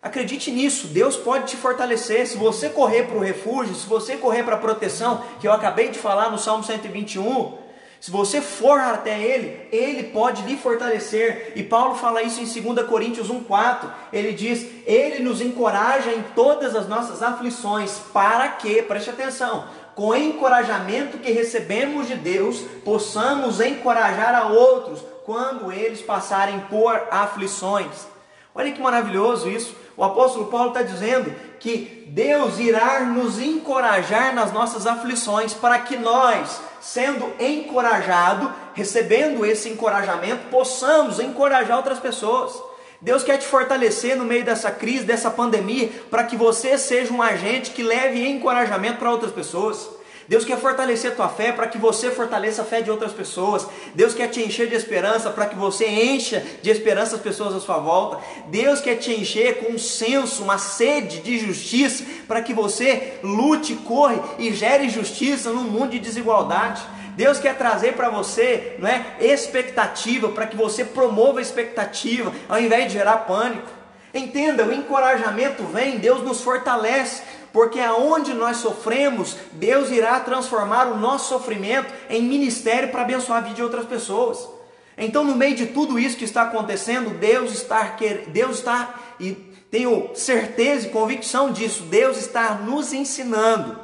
[0.00, 2.26] Acredite nisso, Deus pode te fortalecer.
[2.26, 5.88] Se você correr para o refúgio, se você correr para a proteção, que eu acabei
[5.88, 7.58] de falar no Salmo 121,
[8.00, 11.52] se você for até Ele, Ele pode lhe fortalecer.
[11.56, 13.90] E Paulo fala isso em 2 Coríntios 1,4.
[14.12, 20.10] Ele diz: Ele nos encoraja em todas as nossas aflições, para que, preste atenção, com
[20.10, 28.06] o encorajamento que recebemos de Deus, possamos encorajar a outros quando eles passarem por aflições.
[28.54, 29.74] Olha que maravilhoso isso.
[29.98, 35.96] O apóstolo Paulo está dizendo que Deus irá nos encorajar nas nossas aflições, para que
[35.96, 42.52] nós, sendo encorajado, recebendo esse encorajamento, possamos encorajar outras pessoas.
[43.00, 47.20] Deus quer te fortalecer no meio dessa crise, dessa pandemia, para que você seja um
[47.20, 49.97] agente que leve encorajamento para outras pessoas.
[50.28, 53.66] Deus quer fortalecer a tua fé para que você fortaleça a fé de outras pessoas.
[53.94, 57.60] Deus quer te encher de esperança para que você encha de esperança as pessoas à
[57.60, 58.18] sua volta.
[58.48, 63.74] Deus quer te encher com um senso, uma sede de justiça para que você lute,
[63.76, 66.82] corre e gere justiça num mundo de desigualdade.
[67.16, 72.60] Deus quer trazer para você não é, expectativa, para que você promova a expectativa, ao
[72.60, 73.78] invés de gerar pânico.
[74.12, 77.22] Entenda, o encorajamento vem, Deus nos fortalece,
[77.58, 83.40] porque aonde nós sofremos, Deus irá transformar o nosso sofrimento em ministério para abençoar a
[83.40, 84.48] vida de outras pessoas.
[84.96, 87.96] Então, no meio de tudo isso que está acontecendo, Deus está,
[88.28, 89.32] Deus está, e
[89.72, 93.76] tenho certeza e convicção disso, Deus está nos ensinando.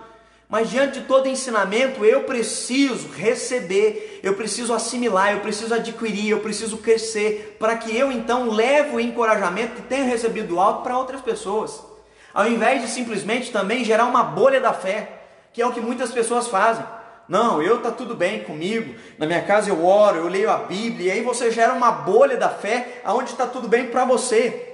[0.48, 6.38] Mas diante de todo ensinamento, eu preciso receber, eu preciso assimilar, eu preciso adquirir, eu
[6.38, 10.96] preciso crescer, para que eu então leve o encorajamento que tenho recebido do alto para
[10.96, 11.92] outras pessoas
[12.34, 16.10] ao invés de simplesmente também gerar uma bolha da fé, que é o que muitas
[16.10, 16.84] pessoas fazem.
[17.28, 18.94] Não, eu tá tudo bem comigo.
[19.16, 22.36] Na minha casa eu oro, eu leio a Bíblia, e aí você gera uma bolha
[22.36, 24.72] da fé aonde está tudo bem para você.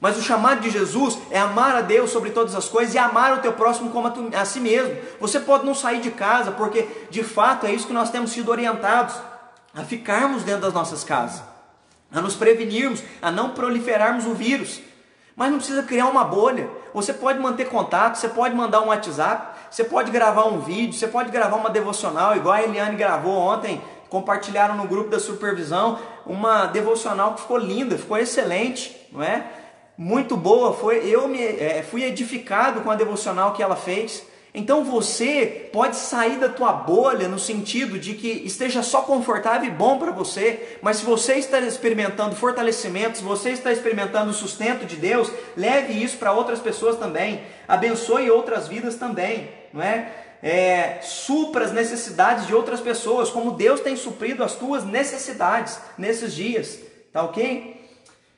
[0.00, 3.38] Mas o chamado de Jesus é amar a Deus sobre todas as coisas e amar
[3.38, 4.94] o teu próximo como a, tu, a si mesmo.
[5.18, 8.50] Você pode não sair de casa, porque de fato é isso que nós temos sido
[8.50, 9.14] orientados
[9.74, 11.42] a ficarmos dentro das nossas casas,
[12.12, 14.80] a nos prevenirmos, a não proliferarmos o vírus.
[15.36, 16.68] Mas não precisa criar uma bolha.
[16.92, 21.08] Você pode manter contato, você pode mandar um WhatsApp, você pode gravar um vídeo, você
[21.08, 23.82] pode gravar uma devocional, igual a Eliane gravou ontem.
[24.08, 29.44] Compartilharam no grupo da supervisão uma devocional que ficou linda, ficou excelente, não é?
[29.98, 30.72] Muito boa.
[30.72, 34.24] Foi eu me é, fui edificado com a devocional que ela fez.
[34.54, 39.72] Então você pode sair da tua bolha no sentido de que esteja só confortável e
[39.72, 44.86] bom para você, mas se você está experimentando fortalecimento, se você está experimentando o sustento
[44.86, 50.08] de Deus, leve isso para outras pessoas também, abençoe outras vidas também, não é?
[50.40, 51.00] é?
[51.02, 56.78] Supra as necessidades de outras pessoas, como Deus tem suprido as tuas necessidades nesses dias,
[57.12, 57.74] tá ok?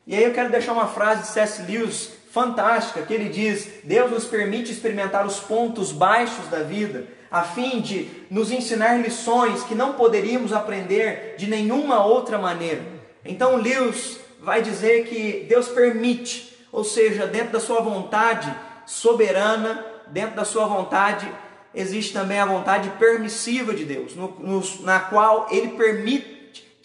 [0.07, 1.61] E aí eu quero deixar uma frase de C.S.
[1.71, 7.43] Lewis fantástica que ele diz: Deus nos permite experimentar os pontos baixos da vida, a
[7.43, 12.83] fim de nos ensinar lições que não poderíamos aprender de nenhuma outra maneira.
[13.25, 20.37] Então, Lewis vai dizer que Deus permite, ou seja, dentro da sua vontade soberana, dentro
[20.37, 21.27] da sua vontade,
[21.75, 26.36] existe também a vontade permissiva de Deus, no, no, na qual Ele permite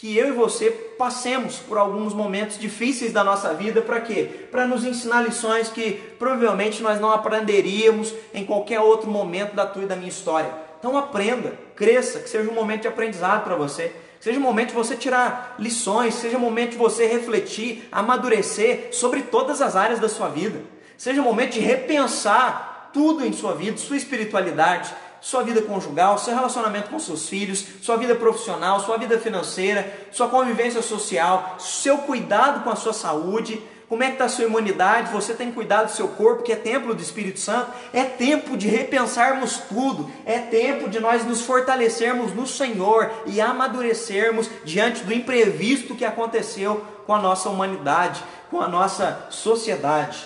[0.02, 4.48] que eu e você passemos por alguns momentos difíceis da nossa vida, para quê?
[4.50, 9.84] Para nos ensinar lições que provavelmente nós não aprenderíamos em qualquer outro momento da tua
[9.84, 10.52] e da minha história.
[10.80, 13.90] Então aprenda, cresça, que seja um momento de aprendizado para você.
[14.17, 18.88] Que seja um momento de você tirar lições, seja um momento de você refletir, amadurecer
[18.92, 20.62] sobre todas as áreas da sua vida.
[20.98, 24.92] Seja um momento de repensar tudo em sua vida, sua espiritualidade,
[25.22, 30.28] sua vida conjugal, seu relacionamento com seus filhos, sua vida profissional, sua vida financeira, sua
[30.28, 33.62] convivência social, seu cuidado com a sua saúde,
[33.92, 35.12] como é que está a sua imunidade?
[35.12, 37.74] Você tem cuidado do seu corpo, que é templo do Espírito Santo?
[37.92, 40.10] É tempo de repensarmos tudo.
[40.26, 46.86] É tempo de nós nos fortalecermos no Senhor e amadurecermos diante do imprevisto que aconteceu
[47.06, 50.26] com a nossa humanidade, com a nossa sociedade.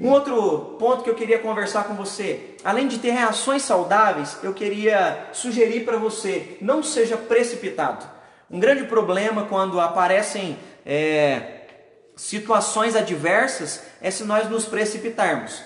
[0.00, 4.54] Um outro ponto que eu queria conversar com você, além de ter reações saudáveis, eu
[4.54, 8.06] queria sugerir para você: não seja precipitado.
[8.50, 11.66] Um grande problema quando aparecem é,
[12.16, 15.62] situações adversas é se nós nos precipitarmos.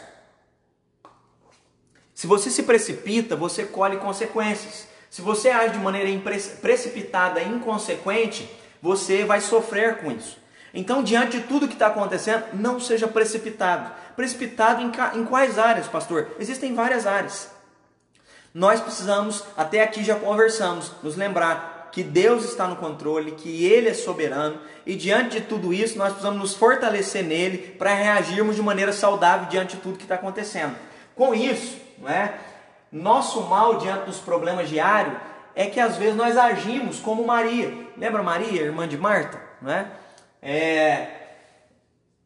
[2.15, 4.87] Se você se precipita, você colhe consequências.
[5.11, 6.09] Se você age de maneira
[6.61, 8.49] precipitada e inconsequente,
[8.81, 10.42] você vai sofrer com isso.
[10.75, 13.91] Então, diante de tudo que está acontecendo, não seja precipitado.
[14.17, 16.29] Precipitado em, em quais áreas, pastor?
[16.39, 17.51] Existem várias áreas.
[18.55, 23.89] Nós precisamos, até aqui já conversamos, nos lembrar que Deus está no controle, que Ele
[23.89, 28.63] é soberano, e diante de tudo isso nós precisamos nos fortalecer nele para reagirmos de
[28.63, 30.75] maneira saudável diante de tudo que está acontecendo.
[31.15, 32.35] Com isso, não é?
[32.93, 35.17] nosso mal diante dos problemas diários
[35.55, 37.73] é que às vezes nós agimos como Maria.
[37.97, 39.41] Lembra Maria, irmã de Marta?
[39.61, 39.87] Não é?
[40.43, 41.07] É...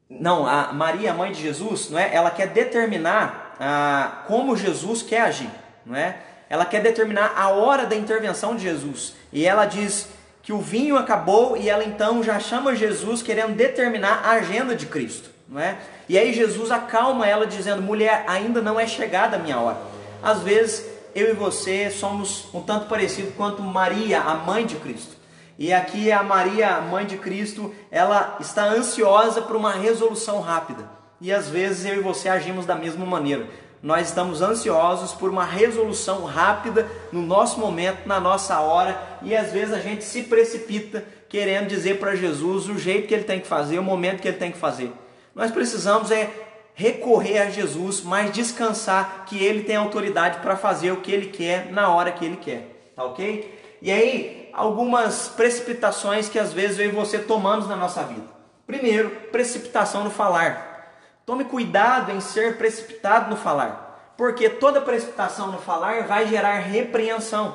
[0.08, 2.14] Não, a Maria, a mãe de Jesus, não é?
[2.14, 5.50] ela quer determinar ah, como Jesus quer agir.
[5.84, 6.16] Não é?
[6.48, 9.14] ela quer determinar a hora da intervenção de Jesus.
[9.32, 10.08] E ela diz
[10.42, 14.86] que o vinho acabou e ela então já chama Jesus querendo determinar a agenda de
[14.86, 15.76] Cristo, não é?
[16.08, 19.78] E aí Jesus acalma ela dizendo: "Mulher, ainda não é chegada a minha hora".
[20.22, 25.15] Às vezes eu e você somos um tanto parecido quanto Maria, a mãe de Cristo.
[25.59, 30.88] E aqui a Maria, mãe de Cristo, ela está ansiosa por uma resolução rápida.
[31.20, 33.46] E às vezes eu e você agimos da mesma maneira
[33.86, 39.52] nós estamos ansiosos por uma resolução rápida no nosso momento, na nossa hora, e às
[39.52, 43.46] vezes a gente se precipita querendo dizer para Jesus o jeito que ele tem que
[43.46, 44.92] fazer, o momento que ele tem que fazer.
[45.34, 46.30] Nós precisamos é
[46.74, 51.70] recorrer a Jesus, mas descansar que ele tem autoridade para fazer o que ele quer
[51.70, 53.57] na hora que ele quer, tá ok?
[53.80, 58.24] E aí, algumas precipitações que às vezes eu e você tomamos na nossa vida.
[58.66, 60.94] Primeiro, precipitação no falar.
[61.26, 67.54] Tome cuidado em ser precipitado no falar, porque toda precipitação no falar vai gerar repreensão.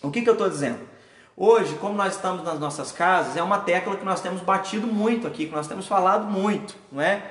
[0.00, 0.78] O que, que eu estou dizendo?
[1.36, 5.26] Hoje, como nós estamos nas nossas casas, é uma tecla que nós temos batido muito
[5.26, 7.22] aqui, que nós temos falado muito, não é?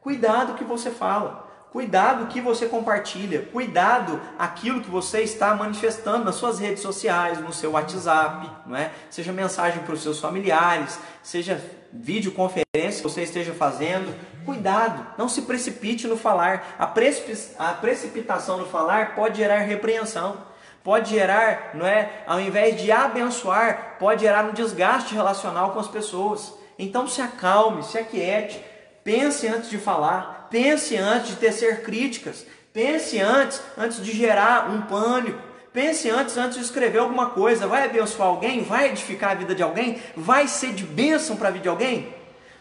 [0.00, 1.49] Cuidado que você fala.
[1.72, 7.52] Cuidado que você compartilha, cuidado aquilo que você está manifestando nas suas redes sociais, no
[7.52, 8.90] seu WhatsApp, não é?
[9.08, 11.62] Seja mensagem para os seus familiares, seja
[11.92, 14.12] videoconferência que você esteja fazendo.
[14.44, 16.74] Cuidado, não se precipite no falar.
[16.76, 16.92] A,
[17.58, 20.38] a precipitação no falar pode gerar repreensão,
[20.82, 22.24] pode gerar, não é?
[22.26, 26.52] Ao invés de abençoar, pode gerar um desgaste relacional com as pessoas.
[26.76, 28.60] Então se acalme, se aquiete,
[29.04, 32.46] pense antes de falar Pense antes de tecer críticas.
[32.72, 35.38] Pense antes, antes de gerar um pânico.
[35.72, 37.66] Pense antes, antes de escrever alguma coisa.
[37.66, 38.62] Vai abençoar alguém?
[38.62, 40.00] Vai edificar a vida de alguém?
[40.16, 42.12] Vai ser de bênção para a vida de alguém?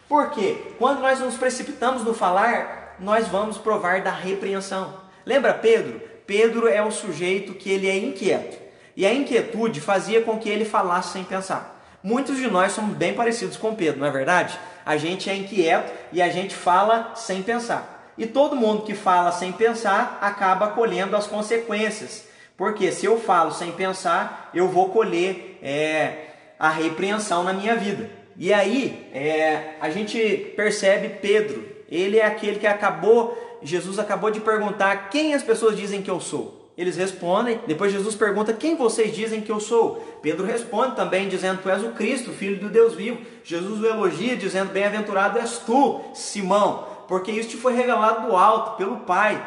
[0.07, 4.93] Porque quando nós nos precipitamos no falar, nós vamos provar da repreensão.
[5.25, 6.01] Lembra Pedro?
[6.25, 8.57] Pedro é o sujeito que ele é inquieto.
[8.95, 11.79] E a inquietude fazia com que ele falasse sem pensar.
[12.03, 14.57] Muitos de nós somos bem parecidos com Pedro, não é verdade?
[14.89, 18.11] A gente é inquieto e a gente fala sem pensar.
[18.17, 22.25] E todo mundo que fala sem pensar acaba colhendo as consequências.
[22.57, 28.09] Porque se eu falo sem pensar, eu vou colher é, a repreensão na minha vida.
[28.35, 34.39] E aí é, a gente percebe Pedro, ele é aquele que acabou, Jesus acabou de
[34.39, 36.58] perguntar quem as pessoas dizem que eu sou.
[36.79, 40.01] Eles respondem, depois Jesus pergunta: Quem vocês dizem que eu sou?
[40.21, 43.19] Pedro responde também, dizendo: Tu és o Cristo, filho do Deus vivo.
[43.43, 48.77] Jesus o elogia, dizendo: Bem-aventurado és tu, Simão, porque isso te foi revelado do alto,
[48.77, 49.45] pelo Pai.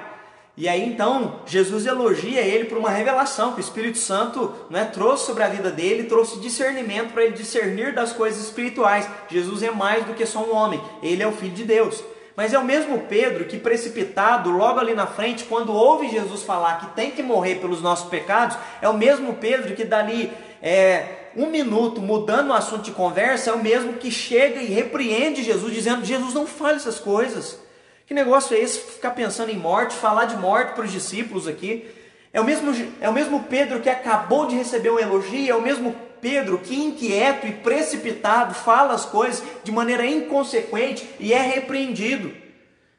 [0.54, 5.24] E aí então Jesus elogia ele por uma revelação que o Espírito Santo né, trouxe
[5.24, 9.08] sobre a vida dele, trouxe discernimento para ele discernir das coisas espirituais.
[9.30, 12.04] Jesus é mais do que só um homem, ele é o Filho de Deus.
[12.36, 16.80] Mas é o mesmo Pedro que, precipitado logo ali na frente, quando ouve Jesus falar
[16.80, 21.46] que tem que morrer pelos nossos pecados, é o mesmo Pedro que dali é, um
[21.46, 26.04] minuto mudando o assunto de conversa, é o mesmo que chega e repreende Jesus, dizendo:
[26.04, 27.58] Jesus, não fale essas coisas.
[28.06, 28.78] Que negócio é esse?
[28.78, 31.88] Ficar pensando em morte, falar de morte para os discípulos aqui.
[32.32, 35.60] É o mesmo, é o mesmo Pedro que acabou de receber um elogio, é o
[35.60, 42.32] mesmo Pedro que inquieto e precipitado fala as coisas de maneira inconsequente e é repreendido.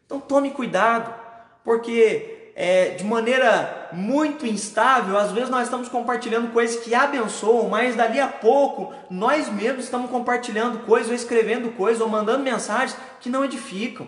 [0.06, 1.16] Então tome cuidado,
[1.64, 7.96] porque é, de maneira muito instável, às vezes nós estamos compartilhando coisas que abençoam, mas
[7.96, 13.30] dali a pouco nós mesmos estamos compartilhando coisas, ou escrevendo coisas, ou mandando mensagens que
[13.30, 14.06] não edificam.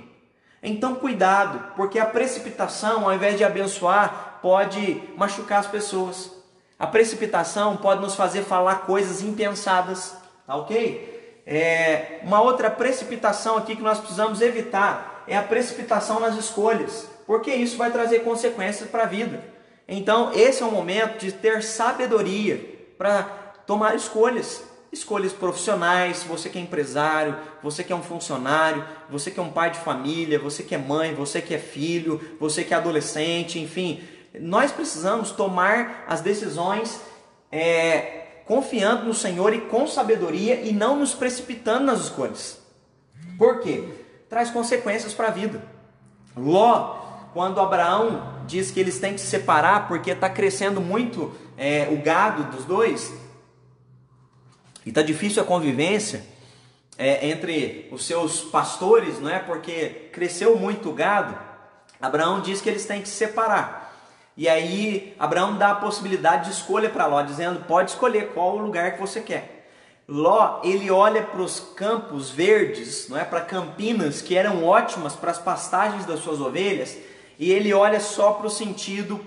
[0.61, 6.34] Então cuidado, porque a precipitação, ao invés de abençoar, pode machucar as pessoas.
[6.78, 10.15] A precipitação pode nos fazer falar coisas impensadas,
[10.45, 11.41] tá ok?
[11.45, 17.53] É, uma outra precipitação aqui que nós precisamos evitar é a precipitação nas escolhas, porque
[17.53, 19.43] isso vai trazer consequências para a vida.
[19.88, 22.59] Então, esse é o momento de ter sabedoria
[22.97, 23.23] para
[23.65, 24.63] tomar escolhas.
[24.91, 29.51] Escolhas profissionais, você que é empresário, você que é um funcionário, você que é um
[29.51, 33.59] pai de família, você que é mãe, você que é filho, você que é adolescente,
[33.59, 34.01] enfim.
[34.39, 36.99] Nós precisamos tomar as decisões
[37.51, 42.59] é, confiando no Senhor e com sabedoria e não nos precipitando nas escolhas.
[43.38, 43.83] Por quê?
[44.29, 45.61] Traz consequências para a vida.
[46.36, 46.97] Ló,
[47.33, 52.01] quando Abraão diz que eles têm que se separar porque está crescendo muito é, o
[52.01, 53.13] gado dos dois,
[54.86, 56.23] e está difícil a convivência
[56.97, 59.39] é, entre os seus pastores, não é?
[59.39, 61.38] Porque cresceu muito o gado.
[61.99, 63.84] Abraão diz que eles têm que se separar.
[64.38, 68.61] E aí Abraão dá a possibilidade de escolha para Ló, dizendo: pode escolher qual o
[68.61, 69.69] lugar que você quer.
[70.07, 75.31] Ló ele olha para os campos verdes, não é para campinas que eram ótimas para
[75.31, 76.97] as pastagens das suas ovelhas,
[77.39, 79.19] e ele olha só para o sentido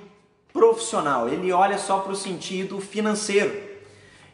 [0.53, 3.69] profissional, ele olha só para o sentido financeiro.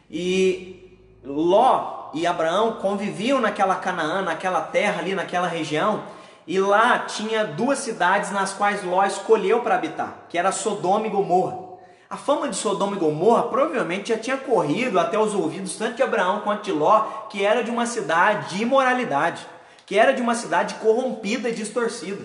[0.09, 6.03] E Ló e Abraão conviviam naquela Canaã, naquela terra ali, naquela região,
[6.47, 11.09] e lá tinha duas cidades nas quais Ló escolheu para habitar, que era Sodoma e
[11.09, 11.65] Gomorra.
[12.09, 16.03] A fama de Sodoma e Gomorra provavelmente já tinha corrido até os ouvidos tanto de
[16.03, 19.45] Abraão quanto de Ló, que era de uma cidade de imoralidade,
[19.85, 22.23] que era de uma cidade corrompida e distorcida.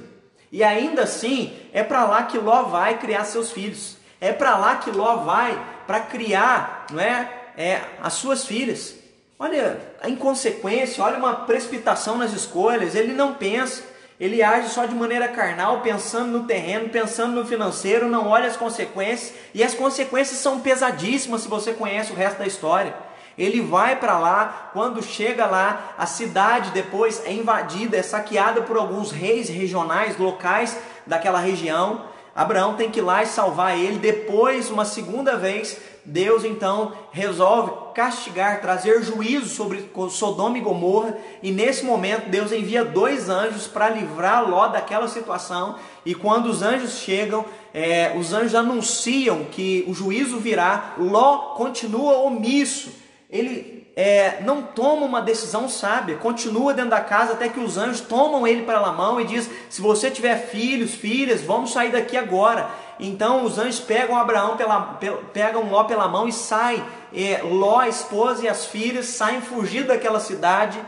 [0.52, 3.96] E ainda assim, é para lá que Ló vai criar seus filhos.
[4.20, 7.40] É para lá que Ló vai para criar, não é?
[7.60, 8.94] é, as suas filhas.
[9.38, 12.94] Olha a inconsequência, olha uma precipitação nas escolhas.
[12.94, 13.82] Ele não pensa,
[14.20, 18.56] ele age só de maneira carnal, pensando no terreno, pensando no financeiro, não olha as
[18.56, 19.32] consequências.
[19.54, 22.94] E as consequências são pesadíssimas se você conhece o resto da história.
[23.38, 28.76] Ele vai para lá, quando chega lá, a cidade depois é invadida, é saqueada por
[28.76, 32.04] alguns reis regionais, locais daquela região.
[32.36, 33.98] Abraão tem que ir lá e salvar ele.
[33.98, 41.52] Depois, uma segunda vez, Deus então resolve castigar, trazer juízo sobre Sodoma e Gomorra, e
[41.52, 45.76] nesse momento Deus envia dois anjos para livrar Ló daquela situação.
[46.06, 47.44] E quando os anjos chegam,
[47.74, 52.90] é, os anjos anunciam que o juízo virá, Ló continua omisso.
[53.28, 58.00] Ele é, não toma uma decisão sábia, continua dentro da casa até que os anjos
[58.00, 62.70] tomam ele pela mão e diz: se você tiver filhos, filhas, vamos sair daqui agora.
[63.00, 64.98] Então os anjos pegam Abraão pela,
[65.32, 66.84] pegam Ló pela mão e saem.
[67.12, 70.80] É, Ló, a esposa e as filhas saem fugindo daquela cidade.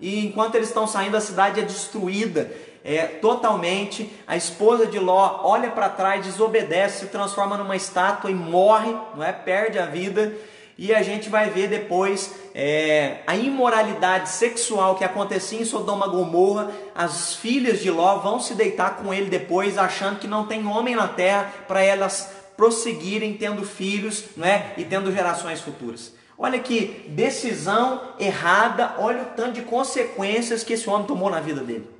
[0.00, 2.50] E enquanto eles estão saindo, a cidade é destruída
[2.84, 4.10] é, totalmente.
[4.26, 9.22] A esposa de Ló olha para trás, desobedece, se transforma numa estátua e morre, não
[9.22, 9.32] é?
[9.32, 10.32] Perde a vida
[10.78, 16.10] e a gente vai ver depois é, a imoralidade sexual que acontecia em Sodoma e
[16.10, 16.70] Gomorra.
[16.94, 20.94] As filhas de Ló vão se deitar com ele depois, achando que não tem homem
[20.94, 26.14] na terra para elas prosseguirem tendo filhos né, e tendo gerações futuras.
[26.38, 31.60] Olha que decisão errada, olha o tanto de consequências que esse homem tomou na vida
[31.60, 31.90] dele.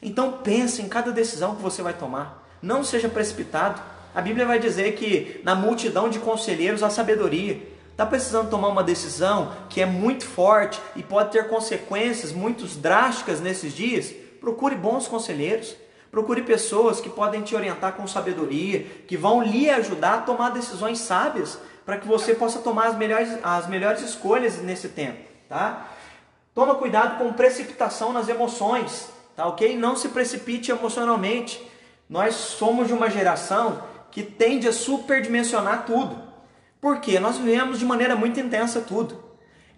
[0.00, 2.48] Então pense em cada decisão que você vai tomar.
[2.62, 3.82] Não seja precipitado.
[4.14, 7.76] A Bíblia vai dizer que na multidão de conselheiros há sabedoria.
[7.98, 13.40] Está precisando tomar uma decisão que é muito forte e pode ter consequências muito drásticas
[13.40, 14.14] nesses dias?
[14.40, 15.74] Procure bons conselheiros.
[16.08, 21.00] Procure pessoas que podem te orientar com sabedoria, que vão lhe ajudar a tomar decisões
[21.00, 25.18] sábias, para que você possa tomar as melhores, as melhores escolhas nesse tempo,
[25.48, 25.88] tá?
[26.54, 29.76] Toma cuidado com precipitação nas emoções, tá ok?
[29.76, 31.60] Não se precipite emocionalmente.
[32.08, 33.82] Nós somos de uma geração
[34.12, 36.27] que tende a superdimensionar tudo.
[36.80, 39.28] Porque nós vivemos de maneira muito intensa tudo.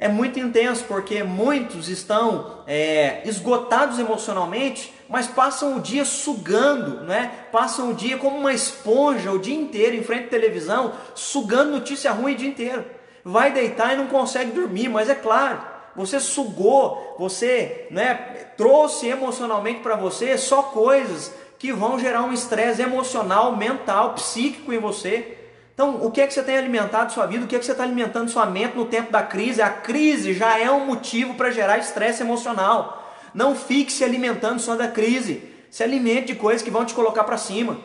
[0.03, 7.30] É muito intenso porque muitos estão é, esgotados emocionalmente, mas passam o dia sugando, né?
[7.53, 12.12] passam o dia como uma esponja o dia inteiro em frente à televisão, sugando notícia
[12.12, 12.84] ruim o dia inteiro.
[13.22, 15.61] Vai deitar e não consegue dormir, mas é claro,
[15.94, 18.14] você sugou, você né,
[18.57, 24.78] trouxe emocionalmente para você só coisas que vão gerar um estresse emocional, mental, psíquico em
[24.78, 25.36] você.
[25.75, 27.45] Então, o que é que você tem alimentado sua vida?
[27.45, 29.62] O que é que você está alimentando sua mente no tempo da crise?
[29.62, 33.14] A crise já é um motivo para gerar estresse emocional.
[33.35, 35.43] Não fique se alimentando só da crise.
[35.71, 37.79] Se alimente de coisas que vão te colocar para cima.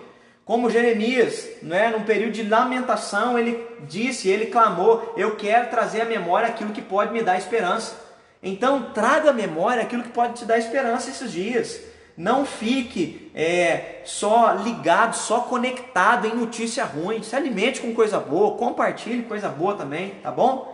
[0.44, 6.06] Como Jeremias, né, num período de lamentação, ele disse, ele clamou: Eu quero trazer à
[6.06, 7.96] memória aquilo que pode me dar esperança.
[8.44, 11.82] Então, traga à memória aquilo que pode te dar esperança esses dias.
[12.18, 17.22] Não fique é, só ligado, só conectado em notícia ruim.
[17.22, 20.74] Se alimente com coisa boa, compartilhe coisa boa também, tá bom?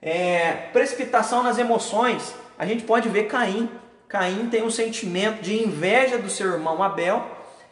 [0.00, 2.34] É, precipitação nas emoções.
[2.58, 3.68] A gente pode ver Caim.
[4.08, 7.26] Caim tem um sentimento de inveja do seu irmão Abel.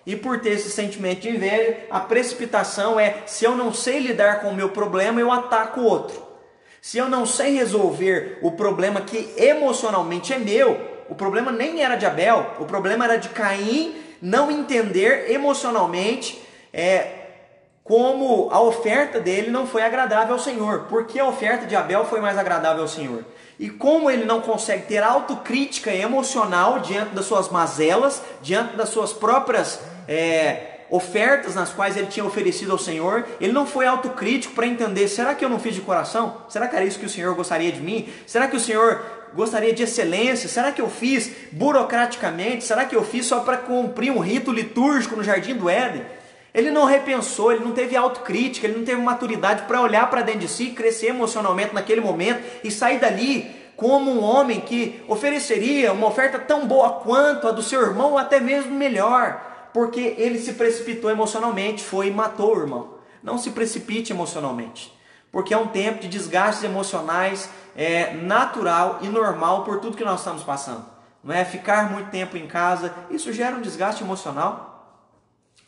[0.04, 4.40] E por ter esse sentimento de inveja, a precipitação é: se eu não sei lidar
[4.40, 6.26] com o meu problema, eu ataco o outro.
[6.80, 11.96] Se eu não sei resolver o problema que emocionalmente é meu, o problema nem era
[11.96, 16.40] de Abel, o problema era de Caim não entender emocionalmente
[16.72, 17.18] é,
[17.88, 20.86] como a oferta dele não foi agradável ao Senhor.
[20.88, 23.24] Porque a oferta de Abel foi mais agradável ao Senhor.
[23.58, 29.12] E como ele não consegue ter autocrítica emocional diante das suas mazelas, diante das suas
[29.12, 34.66] próprias é, ofertas nas quais ele tinha oferecido ao Senhor, ele não foi autocrítico para
[34.66, 36.42] entender: será que eu não fiz de coração?
[36.48, 38.08] Será que era isso que o Senhor gostaria de mim?
[38.26, 39.02] Será que o Senhor
[39.34, 40.48] gostaria de excelência?
[40.48, 42.64] Será que eu fiz burocraticamente?
[42.64, 46.02] Será que eu fiz só para cumprir um rito litúrgico no jardim do Éden?
[46.54, 50.40] Ele não repensou, ele não teve autocrítica, ele não teve maturidade para olhar para dentro
[50.40, 56.08] de si, crescer emocionalmente naquele momento e sair dali como um homem que ofereceria uma
[56.08, 60.54] oferta tão boa quanto a do seu irmão, ou até mesmo melhor, porque ele se
[60.54, 62.94] precipitou emocionalmente, foi e matou o irmão.
[63.22, 64.92] Não se precipite emocionalmente,
[65.30, 70.20] porque é um tempo de desgastes emocionais é, natural e normal por tudo que nós
[70.20, 70.84] estamos passando.
[71.22, 75.04] Não é ficar muito tempo em casa, isso gera um desgaste emocional.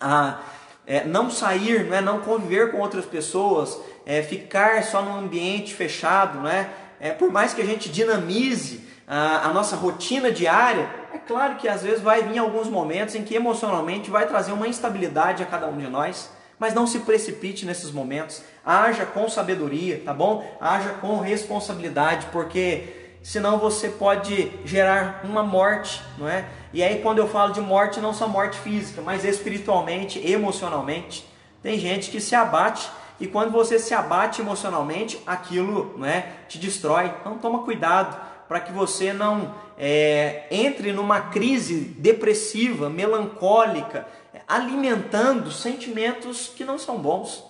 [0.01, 0.39] Ah,
[0.87, 5.75] é, não sair, não é não conviver com outras pessoas, é, ficar só num ambiente
[5.75, 6.69] fechado, não é?
[6.99, 11.69] é por mais que a gente dinamize a, a nossa rotina diária, é claro que
[11.69, 15.67] às vezes vai vir alguns momentos em que emocionalmente vai trazer uma instabilidade a cada
[15.67, 16.31] um de nós
[16.61, 18.43] mas não se precipite nesses momentos.
[18.65, 20.47] Haja com sabedoria, tá bom?
[20.61, 26.45] Haja com responsabilidade, porque senão você pode gerar uma morte, não é?
[26.73, 31.27] E aí quando eu falo de morte, não só morte física, mas espiritualmente, emocionalmente.
[31.63, 36.59] Tem gente que se abate e quando você se abate emocionalmente, aquilo, não é, te
[36.59, 37.13] destrói.
[37.21, 44.07] Então toma cuidado para que você não é, entre numa crise depressiva, melancólica,
[44.51, 47.45] alimentando sentimentos que não são bons.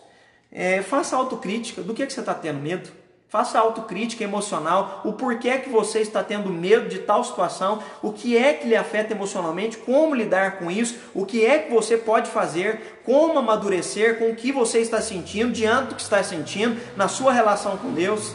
[0.52, 2.90] É, faça autocrítica do que, é que você está tendo medo.
[3.28, 8.36] Faça autocrítica emocional, o porquê que você está tendo medo de tal situação, o que
[8.36, 12.28] é que lhe afeta emocionalmente, como lidar com isso, o que é que você pode
[12.28, 17.06] fazer, como amadurecer com o que você está sentindo, diante do que está sentindo, na
[17.06, 18.34] sua relação com Deus.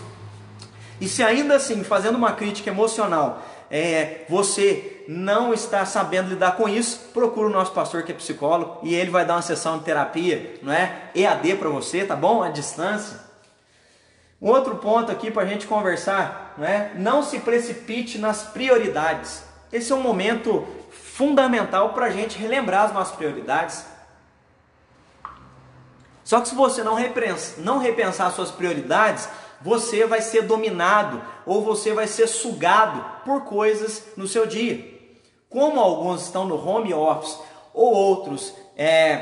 [1.02, 6.68] E se ainda assim, fazendo uma crítica emocional, é, você não está sabendo lidar com
[6.68, 9.86] isso, procura o nosso pastor que é psicólogo e ele vai dar uma sessão de
[9.86, 11.10] terapia, não é?
[11.14, 12.42] EAD para você, tá bom?
[12.42, 13.20] À distância.
[14.42, 16.92] Um outro ponto aqui para a gente conversar, não é?
[16.96, 19.44] Não se precipite nas prioridades.
[19.72, 23.86] Esse é um momento fundamental para a gente relembrar as nossas prioridades.
[26.24, 29.30] Só que se você não repensar, não repensar suas prioridades,
[29.62, 34.95] você vai ser dominado ou você vai ser sugado por coisas no seu dia.
[35.56, 37.40] Como alguns estão no home office
[37.74, 39.22] ou outros é,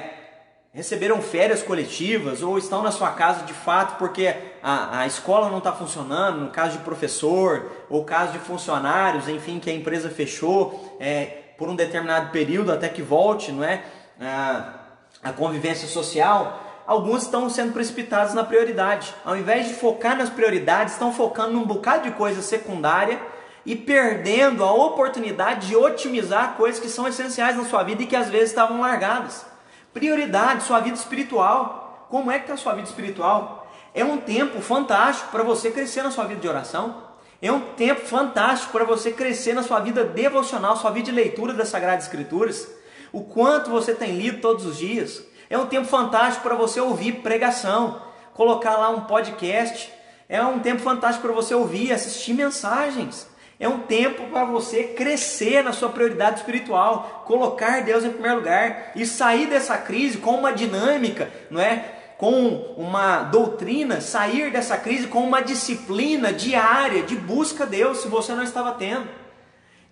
[0.74, 5.60] receberam férias coletivas ou estão na sua casa de fato porque a, a escola não
[5.60, 10.98] está funcionando, no caso de professor ou caso de funcionários, enfim, que a empresa fechou
[11.00, 11.26] é,
[11.56, 13.84] por um determinado período até que volte, não é?
[14.20, 14.74] A,
[15.22, 19.14] a convivência social alguns estão sendo precipitados na prioridade.
[19.24, 23.22] Ao invés de focar nas prioridades, estão focando num bocado de coisa secundária
[23.66, 28.16] e perdendo a oportunidade de otimizar coisas que são essenciais na sua vida e que
[28.16, 29.46] às vezes estavam largadas.
[29.94, 32.08] Prioridade, sua vida espiritual.
[32.10, 33.72] Como é que está a sua vida espiritual?
[33.94, 37.04] É um tempo fantástico para você crescer na sua vida de oração.
[37.42, 41.54] É um tempo fantástico para você crescer na sua vida devocional, sua vida de leitura
[41.54, 42.68] das Sagradas Escrituras.
[43.12, 47.22] O quanto você tem lido todos os dias é um tempo fantástico para você ouvir
[47.22, 48.02] pregação,
[48.34, 49.92] colocar lá um podcast.
[50.28, 53.28] É um tempo fantástico para você ouvir, assistir mensagens.
[53.60, 58.92] É um tempo para você crescer na sua prioridade espiritual, colocar Deus em primeiro lugar
[58.96, 61.86] e sair dessa crise com uma dinâmica, não é?
[62.18, 68.08] Com uma doutrina, sair dessa crise com uma disciplina diária de busca a Deus, se
[68.08, 69.08] você não estava tendo.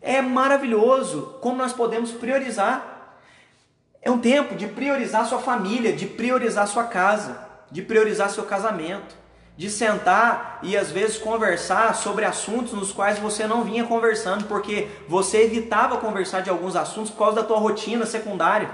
[0.01, 2.91] É maravilhoso como nós podemos priorizar
[4.01, 7.51] é um tempo de priorizar sua família, de priorizar sua casa.
[7.71, 9.15] de priorizar seu casamento,
[9.61, 14.87] de sentar e às vezes conversar sobre assuntos nos quais você não vinha conversando, porque
[15.07, 18.71] você evitava conversar de alguns assuntos por causa da tua rotina secundária.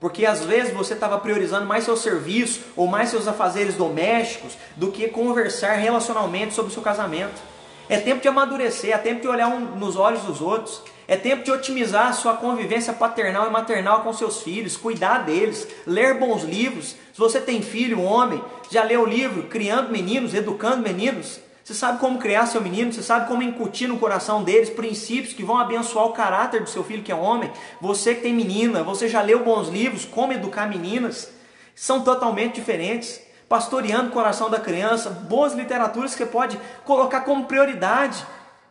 [0.00, 4.90] Porque às vezes você estava priorizando mais seu serviço ou mais seus afazeres domésticos do
[4.90, 7.40] que conversar relacionalmente sobre o seu casamento.
[7.88, 10.82] É tempo de amadurecer, é tempo de olhar um nos olhos dos outros.
[11.08, 15.66] É tempo de otimizar a sua convivência paternal e maternal com seus filhos, cuidar deles,
[15.86, 16.88] ler bons livros.
[17.14, 21.40] Se você tem filho, homem, já leu o livro Criando Meninos, Educando Meninos?
[21.64, 25.42] Você sabe como criar seu menino, você sabe como incutir no coração deles princípios que
[25.42, 27.50] vão abençoar o caráter do seu filho que é homem.
[27.80, 31.32] Você que tem menina, você já leu bons livros, como educar meninas?
[31.74, 33.18] São totalmente diferentes.
[33.48, 38.26] Pastoreando o coração da criança, boas literaturas que você pode colocar como prioridade.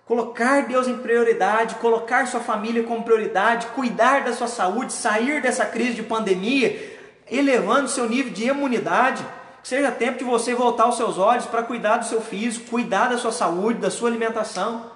[0.08, 5.66] Colocar Deus em prioridade, colocar sua família como prioridade, cuidar da sua saúde, sair dessa
[5.66, 6.98] crise de pandemia,
[7.30, 9.22] elevando seu nível de imunidade.
[9.62, 13.10] Que seja tempo de você voltar os seus olhos para cuidar do seu físico, cuidar
[13.10, 14.90] da sua saúde, da sua alimentação.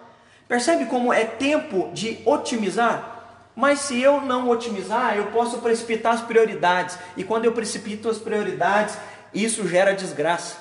[0.48, 3.50] Percebe como é tempo de otimizar?
[3.54, 6.98] Mas se eu não otimizar, eu posso precipitar as prioridades.
[7.18, 8.98] E quando eu precipito as prioridades,
[9.34, 10.56] isso gera desgraça.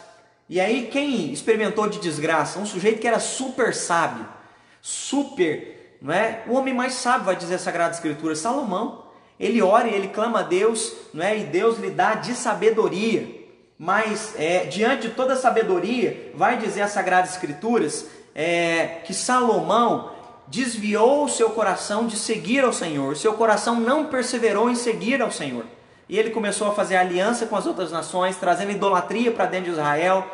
[0.49, 2.59] E aí, quem experimentou de desgraça?
[2.59, 4.40] Um sujeito que era super sábio
[4.81, 6.43] super, não é?
[6.47, 9.05] O homem mais sábio vai dizer a Sagrada Escritura, Salomão.
[9.39, 11.39] Ele ora e ele clama a Deus, não é?
[11.39, 13.41] E Deus lhe dá de sabedoria.
[13.79, 20.13] Mas é, diante de toda a sabedoria, vai dizer as Sagradas Escrituras é, que Salomão
[20.47, 23.17] desviou o seu coração de seguir ao Senhor.
[23.17, 25.65] Seu coração não perseverou em seguir ao Senhor.
[26.11, 29.71] E ele começou a fazer aliança com as outras nações, trazendo idolatria para dentro de
[29.71, 30.27] Israel.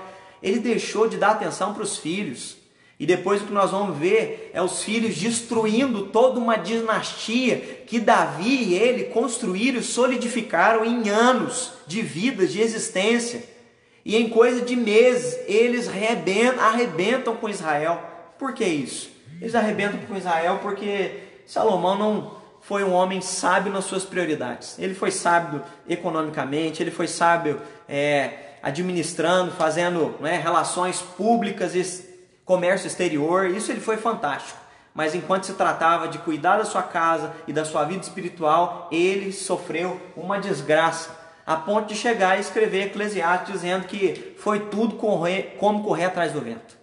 [0.43, 2.57] Ele deixou de dar atenção para os filhos.
[2.99, 8.01] E depois o que nós vamos ver é os filhos destruindo toda uma dinastia que
[8.01, 13.45] Davi e ele construíram e solidificaram em anos de vida, de existência.
[14.03, 18.01] E em coisa de meses eles arrebentam, com Israel.
[18.39, 19.11] Por que isso?
[19.43, 24.79] Eles arrebentam com Israel porque Salomão não foi um homem sábio nas suas prioridades.
[24.79, 31.75] Ele foi sábio economicamente, ele foi sábio é, administrando, fazendo né, relações públicas
[32.47, 34.59] comércio exterior, isso ele foi fantástico.
[34.95, 39.31] Mas enquanto se tratava de cuidar da sua casa e da sua vida espiritual, ele
[39.31, 41.11] sofreu uma desgraça,
[41.45, 46.33] a ponto de chegar e escrever Eclesiastes dizendo que foi tudo correr, como correr atrás
[46.33, 46.77] do vento.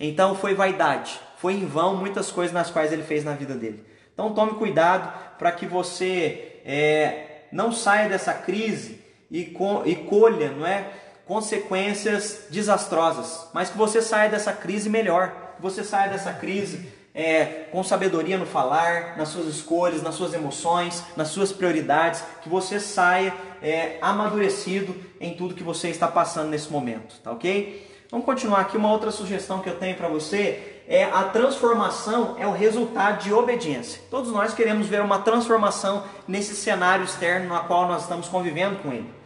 [0.00, 3.86] Então foi vaidade, foi em vão muitas coisas nas quais ele fez na vida dele.
[4.12, 9.00] Então tome cuidado para que você é, não saia dessa crise
[9.30, 10.90] e, com, e colha, não é?
[11.30, 17.68] Consequências desastrosas, mas que você saia dessa crise melhor, que você saia dessa crise é,
[17.70, 22.80] com sabedoria no falar, nas suas escolhas, nas suas emoções, nas suas prioridades, que você
[22.80, 27.88] saia é, amadurecido em tudo que você está passando nesse momento, tá ok?
[28.10, 28.76] Vamos continuar aqui.
[28.76, 33.32] Uma outra sugestão que eu tenho para você é a transformação é o resultado de
[33.32, 34.02] obediência.
[34.10, 38.92] Todos nós queremos ver uma transformação nesse cenário externo no qual nós estamos convivendo com
[38.92, 39.19] ele.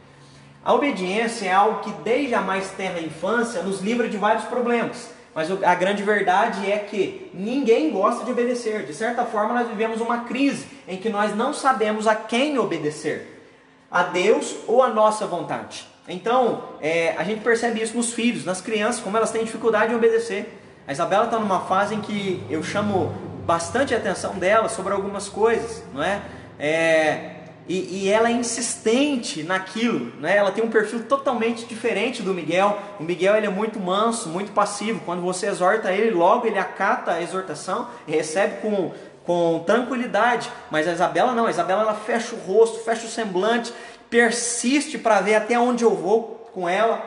[0.65, 5.11] A obediência é algo que desde a mais tenra infância nos livra de vários problemas.
[5.35, 8.87] Mas a grande verdade é que ninguém gosta de obedecer.
[8.87, 13.45] De certa forma, nós vivemos uma crise em que nós não sabemos a quem obedecer:
[13.91, 15.87] a Deus ou a nossa vontade.
[16.09, 19.97] Então, é, a gente percebe isso nos filhos, nas crianças, como elas têm dificuldade em
[19.97, 20.61] obedecer.
[20.87, 23.13] A Isabela está numa fase em que eu chamo
[23.45, 26.23] bastante a atenção dela sobre algumas coisas, não é?
[26.59, 27.35] é
[27.67, 30.37] e, e, ela é insistente naquilo, né?
[30.37, 32.79] Ela tem um perfil totalmente diferente do Miguel.
[33.01, 35.01] O Miguel ele é muito manso, muito passivo.
[35.07, 38.93] Quando você exorta ele, logo ele acata a exortação e recebe com,
[39.25, 40.51] com tranquilidade.
[40.71, 41.47] Mas a Isabela não.
[41.47, 43.73] A Isabela ela fecha o rosto, fecha o semblante,
[44.11, 47.03] persiste para ver até onde eu vou com ela.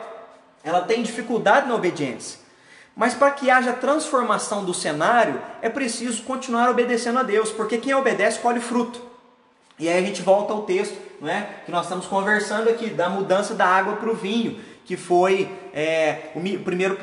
[0.64, 2.40] Ela tem dificuldade na obediência.
[2.96, 7.94] Mas para que haja transformação do cenário, é preciso continuar obedecendo a Deus, porque quem
[7.94, 9.07] obedece colhe fruto.
[9.78, 11.46] E aí a gente volta ao texto, não é?
[11.64, 16.30] Que nós estamos conversando aqui da mudança da água para o vinho, que foi é,
[16.34, 16.98] o primeiro,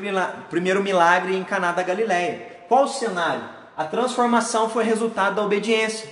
[0.50, 2.42] primeiro milagre em Caná da Galileia.
[2.68, 3.44] Qual o cenário?
[3.78, 6.10] A transformação foi resultado da obediência.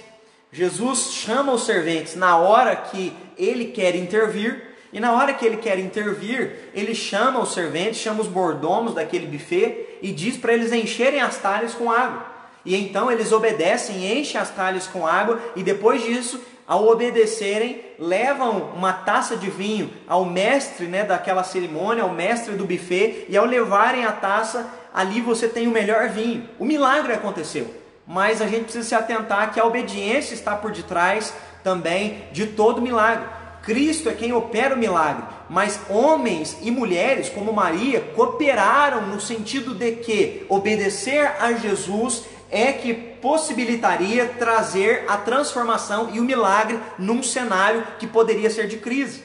[0.51, 5.57] Jesus chama os serventes na hora que ele quer intervir, e na hora que ele
[5.57, 10.71] quer intervir, ele chama os serventes, chama os mordomos daquele buffet e diz para eles
[10.71, 12.27] encherem as talhas com água.
[12.63, 18.71] E então eles obedecem, enchem as talhas com água, e depois disso ao obedecerem, levam
[18.75, 23.45] uma taça de vinho ao mestre né, daquela cerimônia, ao mestre do buffet, e ao
[23.45, 26.47] levarem a taça, ali você tem o melhor vinho.
[26.57, 27.73] O milagre aconteceu,
[28.07, 31.33] mas a gente precisa se atentar que a obediência está por detrás
[31.63, 33.25] também de todo milagre.
[33.63, 39.73] Cristo é quem opera o milagre, mas homens e mulheres, como Maria, cooperaram no sentido
[39.73, 47.23] de que obedecer a Jesus é que possibilitaria trazer a transformação e o milagre num
[47.23, 49.23] cenário que poderia ser de crise.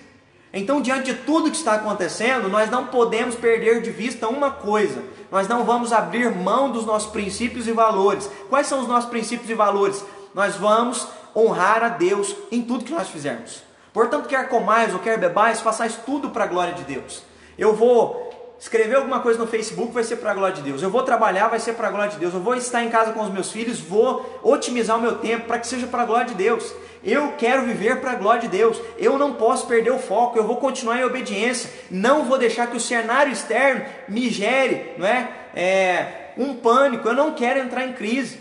[0.50, 5.04] Então, diante de tudo que está acontecendo, nós não podemos perder de vista uma coisa:
[5.30, 8.30] nós não vamos abrir mão dos nossos princípios e valores.
[8.48, 10.02] Quais são os nossos princípios e valores?
[10.34, 11.06] Nós vamos
[11.36, 13.62] honrar a Deus em tudo que nós fizermos.
[13.92, 17.22] Portanto, quer comais ou quer bebais, façais tudo para a glória de Deus.
[17.58, 18.27] Eu vou
[18.58, 20.82] escrever alguma coisa no Facebook, vai ser para a glória de Deus.
[20.82, 22.34] Eu vou trabalhar, vai ser para a glória de Deus.
[22.34, 25.58] Eu vou estar em casa com os meus filhos, vou otimizar o meu tempo para
[25.58, 26.74] que seja para a glória de Deus.
[27.04, 28.80] Eu quero viver para a glória de Deus.
[28.98, 30.36] Eu não posso perder o foco.
[30.36, 31.70] Eu vou continuar em obediência.
[31.90, 37.08] Não vou deixar que o cenário externo me gere, não é, é um pânico.
[37.08, 38.40] Eu não quero entrar em crise.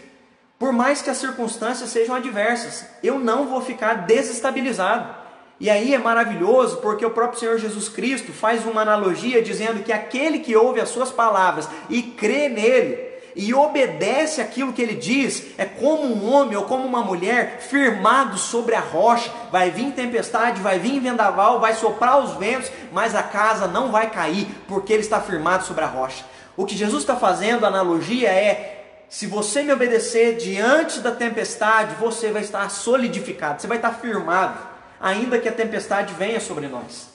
[0.58, 5.27] Por mais que as circunstâncias sejam adversas, eu não vou ficar desestabilizado.
[5.60, 9.92] E aí é maravilhoso porque o próprio Senhor Jesus Cristo faz uma analogia dizendo que
[9.92, 15.44] aquele que ouve as suas palavras e crê nele e obedece aquilo que ele diz,
[15.60, 19.32] é como um homem ou como uma mulher firmado sobre a rocha.
[19.52, 24.10] Vai vir tempestade, vai vir vendaval, vai soprar os ventos, mas a casa não vai
[24.10, 26.26] cair porque ele está firmado sobre a rocha.
[26.56, 28.74] O que Jesus está fazendo, a analogia é
[29.08, 34.58] se você me obedecer diante da tempestade, você vai estar solidificado, você vai estar firmado,
[35.00, 37.10] ainda que a tempestade venha sobre nós.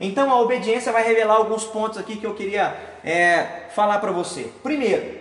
[0.00, 4.50] Então a obediência vai revelar alguns pontos aqui que eu queria é, falar para você.
[4.62, 5.20] Primeiro,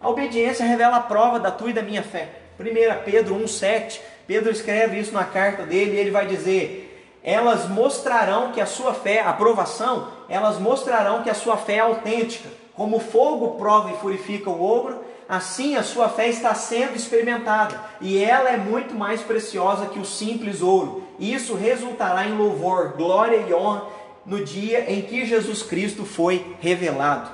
[0.00, 2.28] a obediência revela a prova da tua e da minha fé.
[2.58, 8.52] 1 Pedro 1,7, Pedro escreve isso na carta dele e ele vai dizer: Elas mostrarão
[8.52, 12.48] que a sua fé, a aprovação, elas mostrarão que a sua fé é autêntica.
[12.74, 18.22] Como fogo prova e purifica o ouro, Assim a sua fé está sendo experimentada, e
[18.22, 21.04] ela é muito mais preciosa que o simples ouro.
[21.22, 23.84] Isso resultará em louvor, glória e honra
[24.26, 27.30] no dia em que Jesus Cristo foi revelado.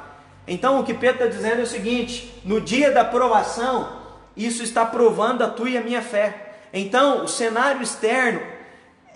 [0.46, 3.98] Então o que Pedro está dizendo é o seguinte: no dia da provação,
[4.36, 6.52] isso está provando a tua e a minha fé.
[6.72, 8.40] Então o cenário externo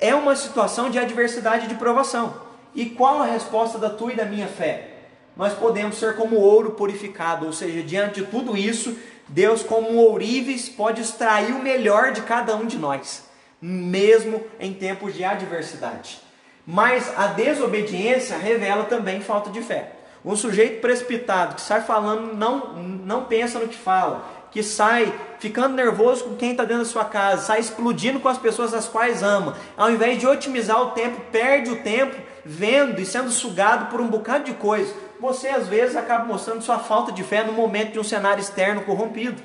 [0.01, 2.35] é uma situação de adversidade e de provação.
[2.75, 4.93] E qual a resposta da tua e da minha fé?
[5.37, 8.97] nós podemos ser como ouro purificado, ou seja, diante de tudo isso,
[9.29, 13.25] Deus, como um ourives, pode extrair o melhor de cada um de nós,
[13.63, 16.21] mesmo em tempos de adversidade.
[16.67, 19.93] Mas a desobediência revela também falta de fé.
[20.25, 25.75] Um sujeito precipitado que sai falando, não, não pensa no que fala, que sai ficando
[25.75, 29.23] nervoso com quem está dentro da sua casa, sai explodindo com as pessoas as quais
[29.23, 34.01] ama, ao invés de otimizar o tempo, perde o tempo vendo e sendo sugado por
[34.01, 34.93] um bocado de coisa
[35.23, 38.83] você às vezes acaba mostrando sua falta de fé no momento de um cenário externo
[38.83, 39.41] corrompido.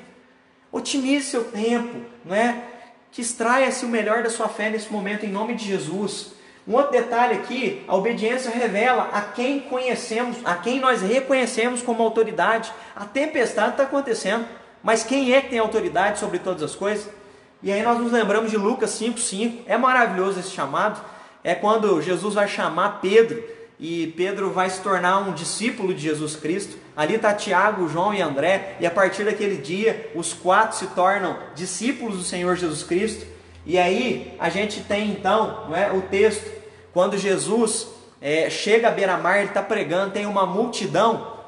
[0.72, 2.64] Otimize seu tempo, não é?
[3.10, 6.32] Que extraia-se o melhor da sua fé nesse momento em nome de Jesus.
[6.66, 12.02] Um outro detalhe aqui, a obediência revela a quem conhecemos, a quem nós reconhecemos como
[12.02, 12.70] autoridade.
[12.94, 14.46] A tempestade está acontecendo,
[14.82, 17.08] mas quem é que tem autoridade sobre todas as coisas?
[17.62, 19.62] E aí nós nos lembramos de Lucas 5,5.
[19.66, 21.00] É maravilhoso esse chamado.
[21.42, 23.42] É quando Jesus vai chamar Pedro
[23.80, 26.76] e Pedro vai se tornar um discípulo de Jesus Cristo.
[26.96, 31.38] Ali está Tiago, João e André, e a partir daquele dia os quatro se tornam
[31.54, 33.24] discípulos do Senhor Jesus Cristo.
[33.64, 36.50] E aí a gente tem então é, o texto,
[36.92, 37.86] quando Jesus
[38.20, 41.38] é, chega à beira-mar, ele está pregando, tem uma multidão,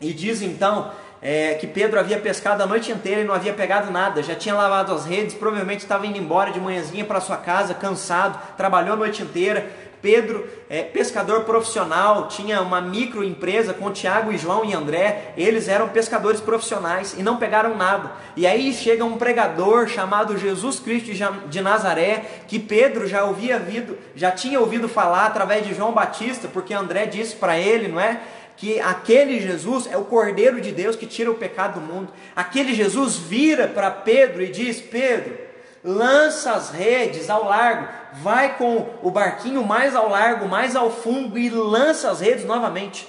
[0.00, 0.90] e diz então
[1.24, 4.54] é, que Pedro havia pescado a noite inteira e não havia pegado nada, já tinha
[4.54, 8.96] lavado as redes, provavelmente estava indo embora de manhãzinha para sua casa, cansado, trabalhou a
[8.96, 9.66] noite inteira
[10.04, 15.88] Pedro, é, pescador profissional, tinha uma microempresa com Tiago e João e André, eles eram
[15.88, 18.12] pescadores profissionais e não pegaram nada.
[18.36, 21.10] E aí chega um pregador chamado Jesus Cristo
[21.48, 26.48] de Nazaré, que Pedro já havia ouvido, já tinha ouvido falar através de João Batista,
[26.48, 28.20] porque André disse para ele, não é?
[28.56, 32.12] Que aquele Jesus é o Cordeiro de Deus que tira o pecado do mundo.
[32.34, 35.36] Aquele Jesus vira para Pedro e diz: Pedro,
[35.82, 41.38] lança as redes ao largo, vai com o barquinho mais ao largo, mais ao fundo
[41.38, 43.08] e lança as redes novamente.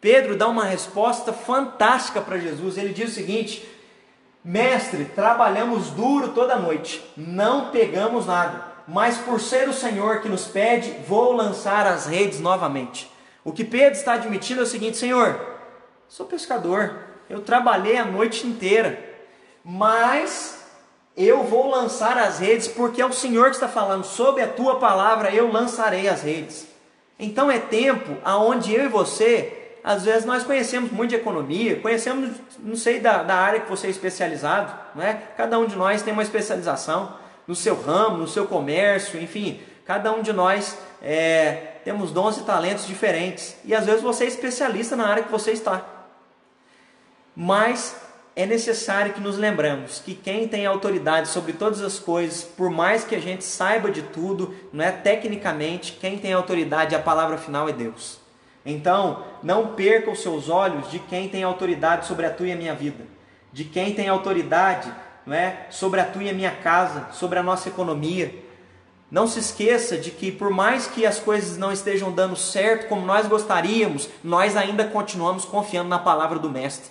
[0.00, 2.76] Pedro dá uma resposta fantástica para Jesus.
[2.76, 3.66] Ele diz o seguinte:
[4.44, 10.44] Mestre, trabalhamos duro toda noite, não pegamos nada, mas por ser o Senhor que nos
[10.44, 13.13] pede, vou lançar as redes novamente.
[13.44, 15.38] O que Pedro está admitindo é o seguinte: Senhor,
[16.08, 18.98] sou pescador, eu trabalhei a noite inteira,
[19.62, 20.64] mas
[21.16, 24.78] eu vou lançar as redes, porque é o Senhor que está falando, sob a tua
[24.78, 26.66] palavra eu lançarei as redes.
[27.18, 32.30] Então é tempo aonde eu e você, às vezes nós conhecemos muito de economia, conhecemos,
[32.58, 35.22] não sei, da, da área que você é especializado, né?
[35.36, 37.16] cada um de nós tem uma especialização
[37.46, 42.42] no seu ramo, no seu comércio, enfim, cada um de nós é, temos dons e
[42.42, 43.56] talentos diferentes.
[43.64, 45.84] E às vezes você é especialista na área que você está.
[47.36, 47.96] Mas
[48.36, 53.04] é necessário que nos lembramos que quem tem autoridade sobre todas as coisas, por mais
[53.04, 57.68] que a gente saiba de tudo, não é tecnicamente, quem tem autoridade, a palavra final
[57.68, 58.18] é Deus.
[58.66, 62.56] Então, não perca os seus olhos de quem tem autoridade sobre a tua e a
[62.56, 63.04] minha vida,
[63.52, 64.92] de quem tem autoridade,
[65.26, 68.43] não é, sobre a tua e a minha casa, sobre a nossa economia.
[69.14, 73.06] Não se esqueça de que por mais que as coisas não estejam dando certo como
[73.06, 76.90] nós gostaríamos, nós ainda continuamos confiando na palavra do mestre.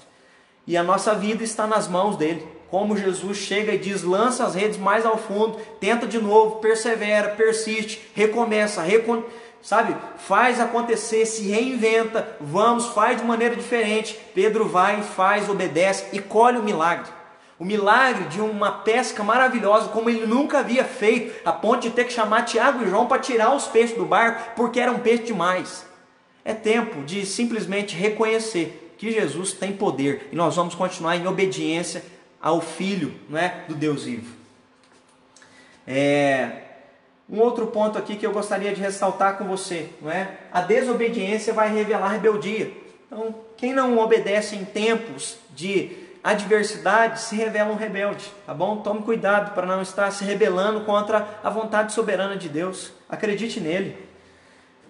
[0.65, 2.47] E a nossa vida está nas mãos dele.
[2.71, 7.31] Como Jesus chega e diz: lança as redes mais ao fundo, tenta de novo, persevera,
[7.31, 9.23] persiste, recomeça, recon...
[9.61, 9.93] sabe?
[10.15, 14.17] Faz acontecer, se reinventa, vamos, faz de maneira diferente.
[14.33, 17.11] Pedro vai, faz, obedece e colhe o milagre.
[17.59, 22.05] O milagre de uma pesca maravilhosa, como ele nunca havia feito, a ponto de ter
[22.05, 25.85] que chamar Tiago e João para tirar os peixes do barco, porque eram peixes demais.
[26.43, 32.03] É tempo de simplesmente reconhecer que Jesus tem poder e nós vamos continuar em obediência
[32.41, 34.35] ao Filho não é, do Deus vivo.
[35.87, 36.51] É,
[37.29, 40.37] um outro ponto aqui que eu gostaria de ressaltar com você, não é?
[40.51, 42.71] A desobediência vai revelar rebeldia.
[43.07, 48.77] Então, quem não obedece em tempos de adversidade se revela um rebelde, tá bom?
[48.77, 52.93] Tome cuidado para não estar se rebelando contra a vontade soberana de Deus.
[53.09, 53.97] Acredite nele.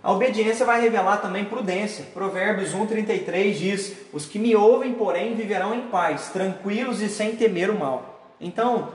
[0.03, 2.05] A obediência vai revelar também prudência.
[2.13, 7.69] Provérbios 1,33 diz: Os que me ouvem, porém, viverão em paz, tranquilos e sem temer
[7.69, 8.35] o mal.
[8.39, 8.89] Então,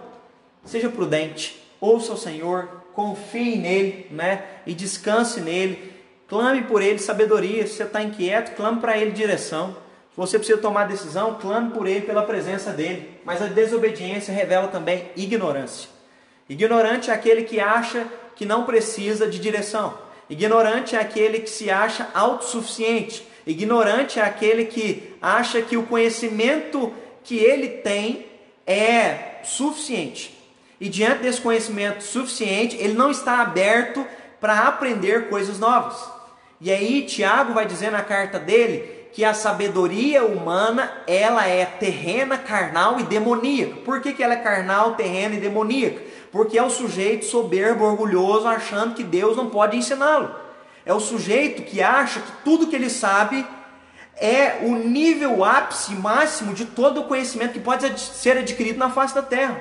[0.65, 4.45] seja prudente, ouça o Senhor, confie nele né?
[4.67, 5.95] e descanse nele.
[6.29, 7.67] Clame por ele sabedoria.
[7.67, 9.75] Se você está inquieto, clame para ele direção.
[10.19, 13.09] Você precisa tomar decisão, clame por ele pela presença dele.
[13.25, 15.89] Mas a desobediência revela também ignorância.
[16.49, 18.05] Ignorante é aquele que acha
[18.35, 19.97] que não precisa de direção.
[20.29, 23.25] Ignorante é aquele que se acha autossuficiente.
[23.47, 26.93] Ignorante é aquele que acha que o conhecimento
[27.23, 28.27] que ele tem
[28.67, 30.37] é suficiente.
[30.81, 34.05] E diante desse conhecimento suficiente, ele não está aberto
[34.41, 35.97] para aprender coisas novas.
[36.61, 42.39] E aí Tiago vai dizer na carta dele que a sabedoria humana ela é terrena,
[42.39, 43.77] carnal e demoníaca.
[43.85, 46.01] Por que, que ela é carnal, terrena e demoníaca?
[46.31, 50.35] Porque é o sujeito soberbo, orgulhoso, achando que Deus não pode ensiná-lo.
[50.85, 53.47] É o sujeito que acha que tudo que ele sabe
[54.17, 59.15] é o nível ápice máximo de todo o conhecimento que pode ser adquirido na face
[59.15, 59.61] da terra.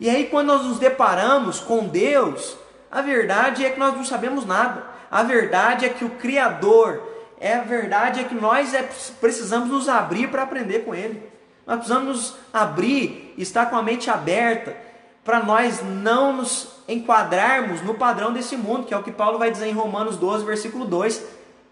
[0.00, 2.56] E aí, quando nós nos deparamos com Deus,
[2.90, 4.84] a verdade é que nós não sabemos nada.
[5.10, 7.02] A verdade é que o Criador,
[7.40, 8.88] é a verdade é que nós é,
[9.20, 11.22] precisamos nos abrir para aprender com Ele.
[11.66, 14.76] Nós precisamos nos abrir, estar com a mente aberta,
[15.22, 19.50] para nós não nos enquadrarmos no padrão desse mundo, que é o que Paulo vai
[19.50, 21.22] dizer em Romanos 12, versículo 2,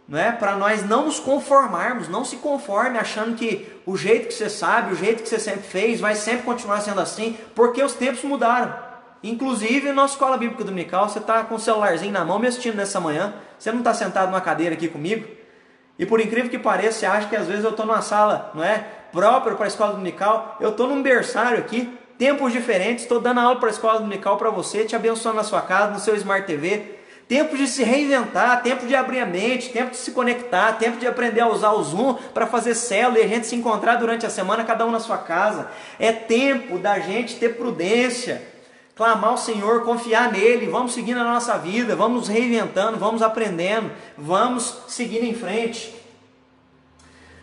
[0.06, 0.30] não é?
[0.30, 4.92] Para nós não nos conformarmos, não se conforme achando que o jeito que você sabe,
[4.92, 8.74] o jeito que você sempre fez, vai sempre continuar sendo assim, porque os tempos mudaram.
[9.22, 13.00] Inclusive, na escola bíblica dominical, você está com o celularzinho na mão me assistindo nessa
[13.00, 15.26] manhã, você não está sentado numa cadeira aqui comigo,
[15.98, 18.62] e por incrível que pareça, você acha que às vezes eu estou numa sala, não
[18.62, 18.84] é?
[19.12, 23.04] Própria para a escola dominical, eu estou num berçário aqui, tempos diferentes.
[23.04, 25.98] Estou dando aula para a escola dominical para você, te abençoando na sua casa, no
[25.98, 26.96] seu Smart TV.
[27.28, 31.08] Tempo de se reinventar, tempo de abrir a mente, tempo de se conectar, tempo de
[31.08, 34.30] aprender a usar o Zoom para fazer célula e a gente se encontrar durante a
[34.30, 35.68] semana, cada um na sua casa.
[35.98, 38.42] É tempo da gente ter prudência,
[38.96, 44.78] clamar ao Senhor, confiar nele, vamos seguindo a nossa vida, vamos reinventando, vamos aprendendo, vamos
[44.88, 45.94] seguindo em frente.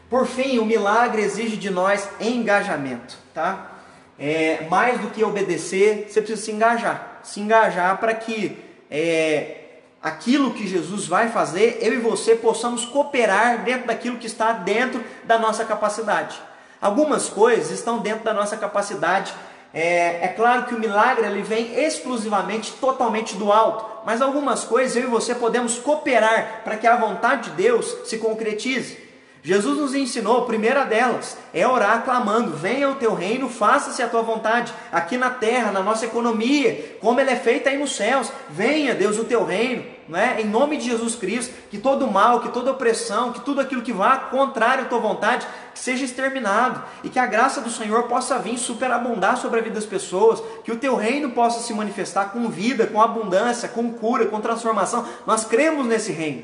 [0.09, 3.69] Por fim, o milagre exige de nós engajamento, tá?
[4.17, 7.19] é, mais do que obedecer, você precisa se engajar.
[7.23, 8.57] Se engajar para que
[8.89, 9.57] é,
[10.01, 15.03] aquilo que Jesus vai fazer, eu e você possamos cooperar dentro daquilo que está dentro
[15.23, 16.39] da nossa capacidade.
[16.81, 19.33] Algumas coisas estão dentro da nossa capacidade.
[19.73, 24.95] É, é claro que o milagre ele vem exclusivamente, totalmente do alto, mas algumas coisas
[24.95, 29.01] eu e você podemos cooperar para que a vontade de Deus se concretize.
[29.45, 34.07] Jesus nos ensinou, a primeira delas é orar clamando: venha o teu reino, faça-se a
[34.07, 38.31] tua vontade, aqui na terra, na nossa economia, como ela é feita aí nos céus.
[38.49, 40.41] Venha, Deus, o teu reino, é?
[40.41, 43.93] em nome de Jesus Cristo, que todo mal, que toda opressão, que tudo aquilo que
[43.93, 48.37] vá contrário à tua vontade, que seja exterminado e que a graça do Senhor possa
[48.39, 52.49] vir superabundar sobre a vida das pessoas, que o teu reino possa se manifestar com
[52.49, 55.05] vida, com abundância, com cura, com transformação.
[55.25, 56.43] Nós cremos nesse reino.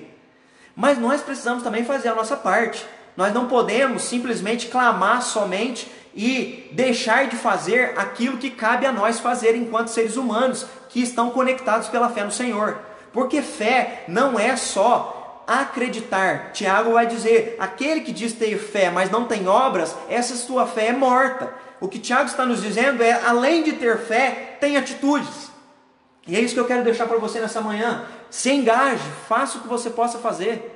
[0.76, 2.86] Mas nós precisamos também fazer a nossa parte.
[3.18, 9.20] Nós não podemos simplesmente clamar somente e deixar de fazer aquilo que cabe a nós
[9.20, 12.89] fazer enquanto seres humanos que estão conectados pela fé no Senhor.
[13.12, 16.51] Porque fé não é só acreditar.
[16.51, 20.88] Tiago vai dizer: aquele que diz ter fé, mas não tem obras, essa sua fé
[20.88, 21.51] é morta.
[21.82, 25.49] O que Tiago está nos dizendo é: além de ter fé, tem atitudes.
[26.28, 28.05] E é isso que eu quero deixar para você nessa manhã.
[28.30, 30.76] Se engaje, faça o que você possa fazer.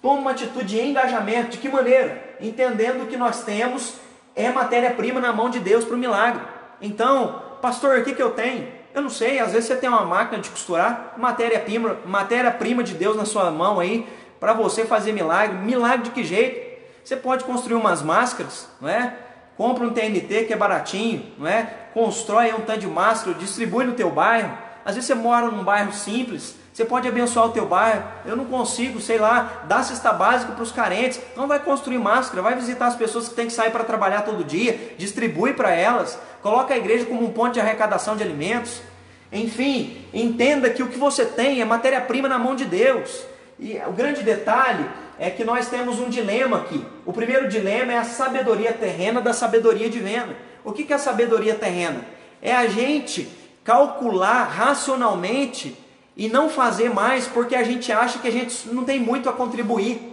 [0.00, 1.50] Tome uma atitude de engajamento.
[1.50, 2.36] De que maneira?
[2.40, 3.94] Entendendo que nós temos
[4.34, 6.42] é matéria-prima na mão de Deus para o milagre.
[6.80, 8.66] Então, pastor, o que, que eu tenho?
[8.94, 12.94] Eu não sei, às vezes você tem uma máquina de costurar, matéria-prima matéria -prima de
[12.94, 14.06] Deus na sua mão aí,
[14.38, 15.56] para você fazer milagre.
[15.56, 16.72] Milagre de que jeito?
[17.04, 19.14] Você pode construir umas máscaras, não é?
[19.56, 21.62] Compra um TNT que é baratinho, não é?
[21.94, 24.56] Constrói um tanto de máscara, distribui no teu bairro.
[24.84, 28.02] Às vezes você mora num bairro simples, você pode abençoar o teu bairro.
[28.24, 31.20] Eu não consigo, sei lá, dar cesta básica para os carentes.
[31.36, 34.42] Não vai construir máscara, vai visitar as pessoas que têm que sair para trabalhar todo
[34.42, 38.82] dia, distribui para elas, coloca a igreja como um ponto de arrecadação de alimentos.
[39.30, 43.24] Enfim, entenda que o que você tem é matéria-prima na mão de Deus.
[43.58, 44.84] E o grande detalhe
[45.18, 46.84] é que nós temos um dilema aqui.
[47.06, 50.36] O primeiro dilema é a sabedoria terrena da sabedoria divina.
[50.64, 52.04] O que é a sabedoria terrena?
[52.42, 53.28] É a gente
[53.64, 55.78] calcular racionalmente
[56.16, 59.32] e não fazer mais porque a gente acha que a gente não tem muito a
[59.32, 60.11] contribuir.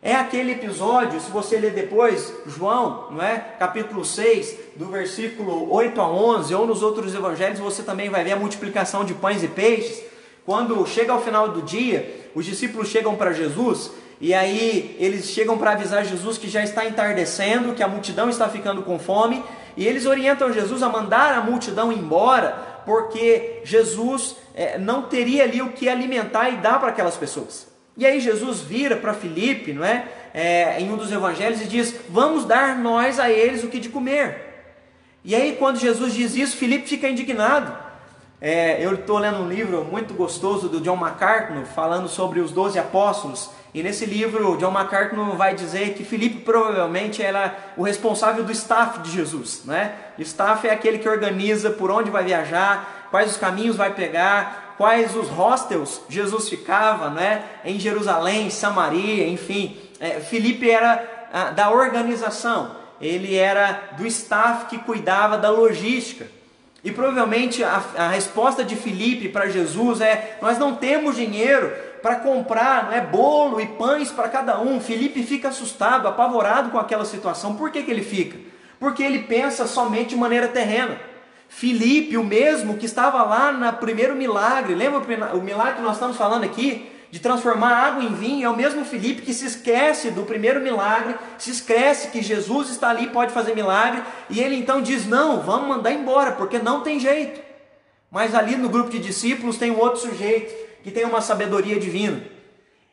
[0.00, 3.36] É aquele episódio, se você ler depois, João, não é?
[3.58, 8.32] Capítulo 6, do versículo 8 a 11, ou nos outros evangelhos, você também vai ver
[8.32, 10.00] a multiplicação de pães e peixes.
[10.46, 13.90] Quando chega ao final do dia, os discípulos chegam para Jesus
[14.20, 18.48] e aí eles chegam para avisar Jesus que já está entardecendo, que a multidão está
[18.48, 19.44] ficando com fome,
[19.76, 25.60] e eles orientam Jesus a mandar a multidão embora, porque Jesus é, não teria ali
[25.60, 27.66] o que alimentar e dar para aquelas pessoas.
[27.98, 30.06] E aí Jesus vira para Filipe, não é?
[30.32, 30.80] é?
[30.80, 34.46] Em um dos evangelhos e diz: Vamos dar nós a eles o que de comer.
[35.24, 37.76] E aí, quando Jesus diz isso, Filipe fica indignado.
[38.40, 42.78] É, eu estou lendo um livro muito gostoso do John MacArthur, falando sobre os doze
[42.78, 43.50] apóstolos.
[43.74, 49.00] E nesse livro, John MacArthur vai dizer que Filipe provavelmente era o responsável do staff
[49.00, 49.62] de Jesus.
[49.64, 49.92] Né?
[50.16, 54.67] O staff é aquele que organiza por onde vai viajar, quais os caminhos vai pegar,
[54.78, 57.44] quais os hostels Jesus ficava né?
[57.64, 59.76] em Jerusalém, Samaria, enfim.
[60.00, 60.20] É,
[60.70, 62.70] era ah, da organização,
[63.00, 66.26] ele era do staff que cuidava da logística.
[66.84, 72.16] E provavelmente a, a resposta de Filipe para Jesus é: Nós não temos dinheiro para
[72.16, 74.80] comprar não é, bolo e pães para cada um.
[74.80, 77.56] Felipe fica assustado, apavorado com aquela situação.
[77.56, 78.38] Por que, que ele fica?
[78.78, 80.96] Porque ele pensa somente de maneira terrena.
[81.48, 86.16] Filipe, o mesmo que estava lá no primeiro milagre, lembra o milagre que nós estamos
[86.16, 86.90] falando aqui?
[87.10, 91.14] De transformar água em vinho, é o mesmo Filipe que se esquece do primeiro milagre,
[91.38, 95.68] se esquece que Jesus está ali, pode fazer milagre, e ele então diz: Não, vamos
[95.68, 97.40] mandar embora, porque não tem jeito.
[98.10, 102.22] Mas ali no grupo de discípulos tem um outro sujeito que tem uma sabedoria divina.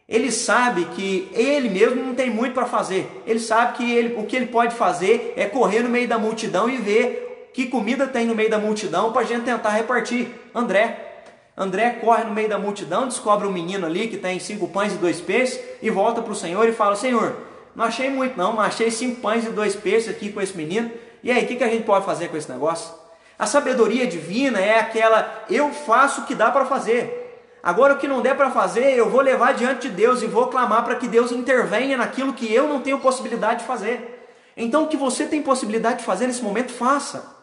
[0.07, 3.09] Ele sabe que ele mesmo não tem muito para fazer.
[3.25, 6.69] Ele sabe que ele, o que ele pode fazer é correr no meio da multidão
[6.69, 7.24] e ver
[7.55, 10.27] que comida tem no meio da multidão para a gente tentar repartir.
[10.53, 11.23] André.
[11.55, 14.97] André corre no meio da multidão, descobre um menino ali que tem cinco pães e
[14.97, 17.33] dois peixes e volta para o Senhor e fala: Senhor,
[17.73, 20.91] não achei muito não, mas achei cinco pães e dois peixes aqui com esse menino.
[21.23, 22.93] E aí, o que, que a gente pode fazer com esse negócio?
[23.39, 27.47] A sabedoria divina é aquela, eu faço o que dá para fazer.
[27.63, 30.47] Agora, o que não der para fazer, eu vou levar diante de Deus e vou
[30.47, 34.27] clamar para que Deus intervenha naquilo que eu não tenho possibilidade de fazer.
[34.57, 37.34] Então, o que você tem possibilidade de fazer nesse momento, faça.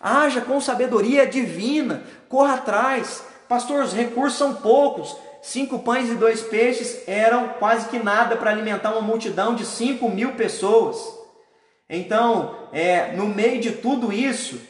[0.00, 3.24] Haja com sabedoria divina, corra atrás.
[3.48, 5.16] Pastor, os recursos são poucos.
[5.42, 10.08] Cinco pães e dois peixes eram quase que nada para alimentar uma multidão de cinco
[10.08, 10.96] mil pessoas.
[11.88, 14.60] Então, é, no meio de tudo isso,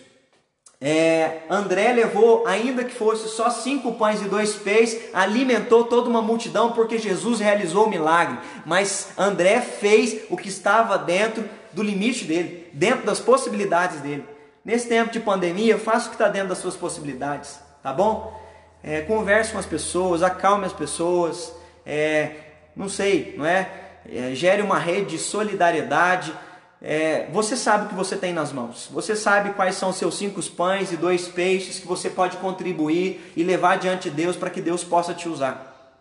[0.79, 6.21] é, André levou, ainda que fosse só cinco pães e dois peixes, alimentou toda uma
[6.21, 8.39] multidão porque Jesus realizou o milagre.
[8.67, 14.36] Mas André fez o que estava dentro do limite dele, dentro das possibilidades dele.
[14.67, 18.39] Nesse tempo de pandemia, faça o que está dentro das suas possibilidades, tá bom?
[18.83, 21.55] É, converse com as pessoas, acalme as pessoas,
[21.87, 22.33] é,
[22.77, 23.71] não sei, não é?
[24.13, 26.35] é gere uma rede de solidariedade
[26.81, 28.89] é, você sabe o que você tem nas mãos.
[28.93, 33.33] Você sabe quais são os seus cinco pães e dois peixes que você pode contribuir
[33.37, 35.99] e levar diante de Deus para que Deus possa te usar.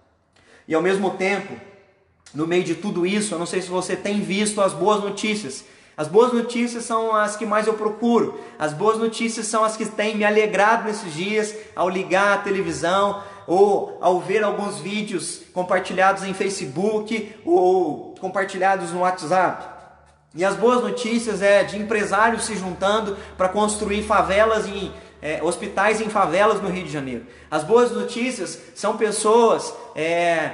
[0.67, 1.53] E ao mesmo tempo,
[2.33, 5.63] no meio de tudo isso, eu não sei se você tem visto as boas notícias.
[5.97, 8.39] As boas notícias são as que mais eu procuro.
[8.59, 13.23] As boas notícias são as que têm me alegrado nesses dias ao ligar a televisão
[13.47, 19.75] ou ao ver alguns vídeos compartilhados em Facebook ou compartilhados no WhatsApp.
[20.33, 24.91] E as boas notícias é de empresários se juntando para construir favelas em
[25.21, 27.25] é, hospitais em favelas no Rio de Janeiro.
[27.49, 30.51] As boas notícias são pessoas é,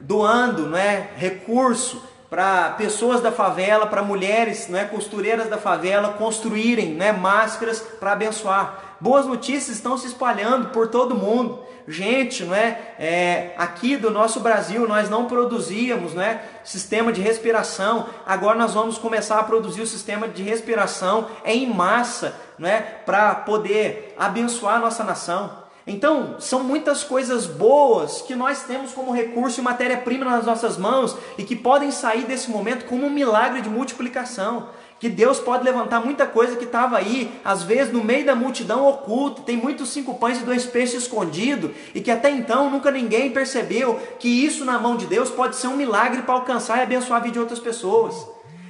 [0.00, 6.12] doando não é, recurso para pessoas da favela, para mulheres, não é, costureiras da favela
[6.12, 8.96] construírem né, máscaras para abençoar.
[9.00, 11.58] Boas notícias estão se espalhando por todo mundo.
[11.88, 18.06] Gente, não é, é, aqui do nosso Brasil nós não produzíamos, é, sistema de respiração.
[18.24, 23.34] Agora nós vamos começar a produzir o sistema de respiração em massa, não é, para
[23.34, 25.59] poder abençoar a nossa nação.
[25.92, 31.16] Então, são muitas coisas boas que nós temos como recurso e matéria-prima nas nossas mãos
[31.36, 34.68] e que podem sair desse momento como um milagre de multiplicação.
[35.00, 38.86] Que Deus pode levantar muita coisa que estava aí, às vezes no meio da multidão
[38.86, 43.32] oculto, tem muitos cinco pães e dois peixes escondidos, e que até então nunca ninguém
[43.32, 47.18] percebeu que isso na mão de Deus pode ser um milagre para alcançar e abençoar
[47.18, 48.14] a vida de outras pessoas.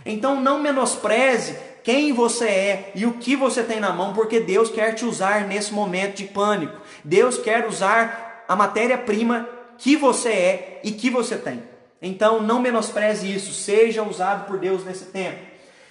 [0.07, 4.71] Então não menospreze quem você é e o que você tem na mão, porque Deus
[4.71, 6.80] quer te usar nesse momento de pânico.
[7.05, 9.49] Deus quer usar a matéria-prima
[9.79, 11.63] que você é e que você tem.
[12.03, 15.39] Então não menospreze isso, seja usado por Deus nesse tempo,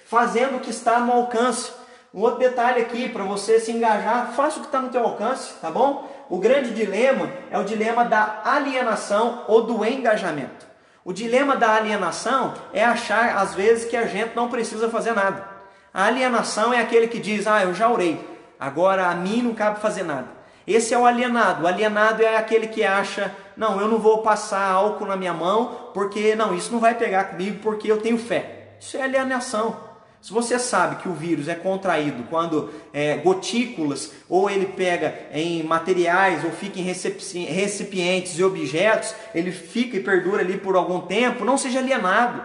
[0.06, 1.72] fazendo o que está no alcance.
[2.12, 5.54] Um outro detalhe aqui para você se engajar, faça o que está no teu alcance,
[5.60, 6.10] tá bom?
[6.28, 10.66] O grande dilema é o dilema da alienação ou do engajamento.
[11.04, 15.48] O dilema da alienação é achar às vezes que a gente não precisa fazer nada.
[15.94, 18.20] A alienação é aquele que diz: "Ah, eu já orei,
[18.58, 20.39] agora a mim não cabe fazer nada".
[20.72, 21.64] Esse é o alienado.
[21.64, 25.90] O alienado é aquele que acha: não, eu não vou passar álcool na minha mão,
[25.92, 28.74] porque não, isso não vai pegar comigo porque eu tenho fé.
[28.80, 29.90] Isso é alienação.
[30.22, 35.62] Se você sabe que o vírus é contraído quando é, gotículas ou ele pega em
[35.62, 41.42] materiais ou fica em recipientes e objetos, ele fica e perdura ali por algum tempo,
[41.42, 42.44] não seja alienado.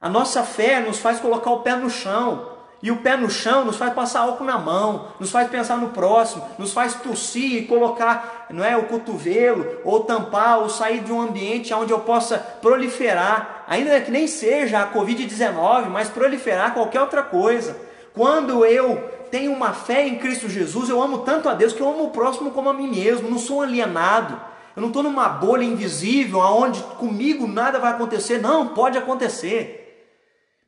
[0.00, 2.50] A nossa fé nos faz colocar o pé no chão,
[2.82, 5.90] e o pé no chão nos faz passar álcool na mão, nos faz pensar no
[5.90, 11.12] próximo, nos faz tossir e colocar não é, o cotovelo, ou tampar, ou sair de
[11.12, 17.02] um ambiente onde eu possa proliferar, ainda que nem seja a Covid-19, mas proliferar qualquer
[17.02, 17.76] outra coisa.
[18.14, 18.96] Quando eu
[19.30, 22.10] tenho uma fé em Cristo Jesus, eu amo tanto a Deus que eu amo o
[22.10, 24.40] próximo como a mim mesmo, não sou alienado.
[24.74, 28.40] Eu não estou numa bolha invisível onde comigo nada vai acontecer.
[28.40, 29.79] Não, pode acontecer.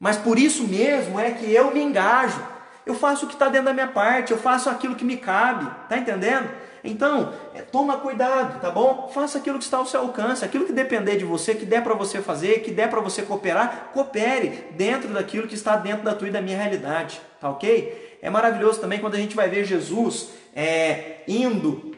[0.02, 2.44] Mas por isso mesmo é que eu me engajo.
[2.84, 5.70] Eu faço o que está dentro da minha parte, eu faço aquilo que me cabe,
[5.88, 6.50] tá entendendo?
[6.82, 9.08] Então, é, toma cuidado, tá bom?
[9.14, 11.94] Faça aquilo que está ao seu alcance, aquilo que depender de você, que der para
[11.94, 16.26] você fazer, que der para você cooperar, coopere dentro daquilo que está dentro da tua
[16.26, 18.18] e da minha realidade, tá ok?
[18.20, 21.94] É maravilhoso também quando a gente vai ver Jesus é, indo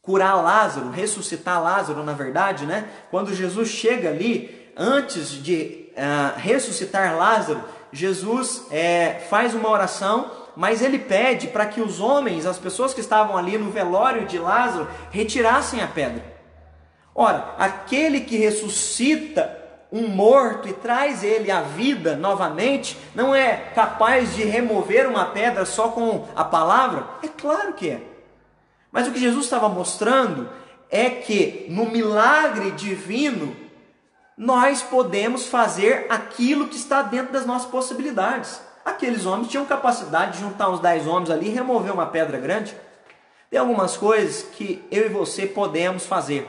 [0.00, 2.88] curar Lázaro, ressuscitar Lázaro, na verdade, né?
[3.10, 7.62] Quando Jesus chega ali, antes de uh, ressuscitar Lázaro,
[7.92, 13.00] Jesus é, faz uma oração, mas ele pede para que os homens, as pessoas que
[13.00, 16.24] estavam ali no velório de Lázaro, retirassem a pedra.
[17.14, 19.62] Ora, aquele que ressuscita
[19.92, 25.64] um morto e traz ele à vida novamente, não é capaz de remover uma pedra
[25.64, 27.06] só com a palavra?
[27.22, 28.00] É claro que é.
[28.90, 30.50] Mas o que Jesus estava mostrando
[30.90, 33.63] é que no milagre divino
[34.36, 38.60] nós podemos fazer aquilo que está dentro das nossas possibilidades.
[38.84, 42.74] Aqueles homens tinham capacidade de juntar uns 10 homens ali e remover uma pedra grande.
[43.48, 46.48] Tem algumas coisas que eu e você podemos fazer.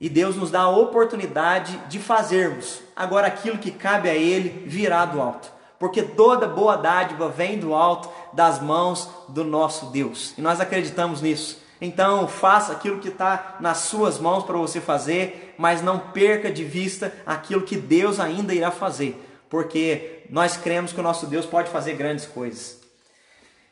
[0.00, 2.82] E Deus nos dá a oportunidade de fazermos.
[2.96, 5.50] Agora aquilo que cabe a Ele virá do alto.
[5.78, 10.34] Porque toda boa dádiva vem do alto, das mãos do nosso Deus.
[10.36, 11.63] E nós acreditamos nisso.
[11.84, 16.64] Então, faça aquilo que está nas suas mãos para você fazer, mas não perca de
[16.64, 21.68] vista aquilo que Deus ainda irá fazer, porque nós cremos que o nosso Deus pode
[21.68, 22.80] fazer grandes coisas.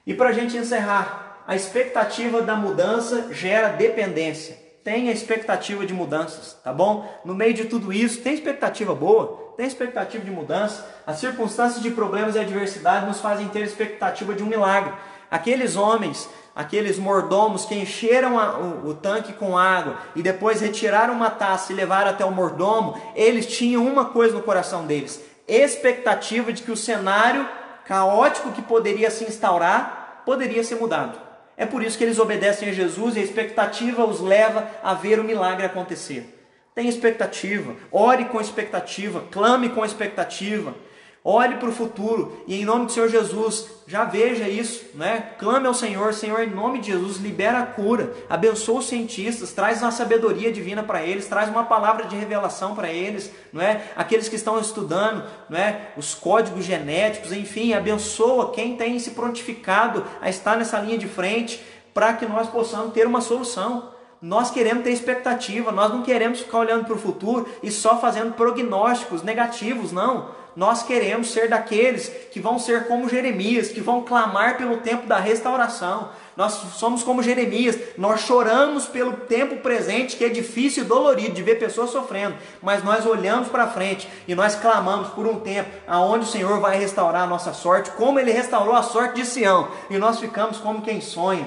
[0.06, 4.58] E para a gente encerrar, a expectativa da mudança gera dependência.
[4.84, 7.10] Tenha expectativa de mudanças, tá bom?
[7.24, 10.86] No meio de tudo isso, tem expectativa boa, tem expectativa de mudança.
[11.06, 14.92] As circunstâncias de problemas e adversidade nos fazem ter expectativa de um milagre.
[15.30, 21.14] Aqueles homens aqueles mordomos que encheram a, o, o, tanque com água e depois retiraram
[21.14, 26.52] uma taça e levaram até o mordomo, eles tinham uma coisa no coração deles: expectativa
[26.52, 27.48] de que o cenário
[27.86, 31.18] caótico que poderia se instaurar poderia ser mudado.
[31.56, 35.20] É por isso que eles obedecem a Jesus e a expectativa os leva a ver
[35.20, 36.38] o milagre acontecer.
[36.74, 40.74] Tenha expectativa, ore com expectativa, clame com expectativa.
[41.24, 45.34] Olhe para o futuro e em nome do Senhor Jesus, já veja isso, né?
[45.38, 49.80] Clame ao Senhor, Senhor, em nome de Jesus, libera a cura, abençoa os cientistas, traz
[49.82, 53.84] uma sabedoria divina para eles, traz uma palavra de revelação para eles, não é?
[53.94, 55.92] Aqueles que estão estudando, não é?
[55.96, 61.62] Os códigos genéticos, enfim, abençoa quem tem se prontificado a estar nessa linha de frente,
[61.94, 63.92] para que nós possamos ter uma solução.
[64.20, 68.34] Nós queremos ter expectativa, nós não queremos ficar olhando para o futuro e só fazendo
[68.34, 70.41] prognósticos negativos, não.
[70.54, 75.18] Nós queremos ser daqueles que vão ser como Jeremias, que vão clamar pelo tempo da
[75.18, 76.10] restauração.
[76.36, 81.42] Nós somos como Jeremias, nós choramos pelo tempo presente que é difícil e dolorido de
[81.42, 86.24] ver pessoas sofrendo, mas nós olhamos para frente e nós clamamos por um tempo aonde
[86.24, 89.98] o Senhor vai restaurar a nossa sorte, como ele restaurou a sorte de Sião, e
[89.98, 91.46] nós ficamos como quem sonha.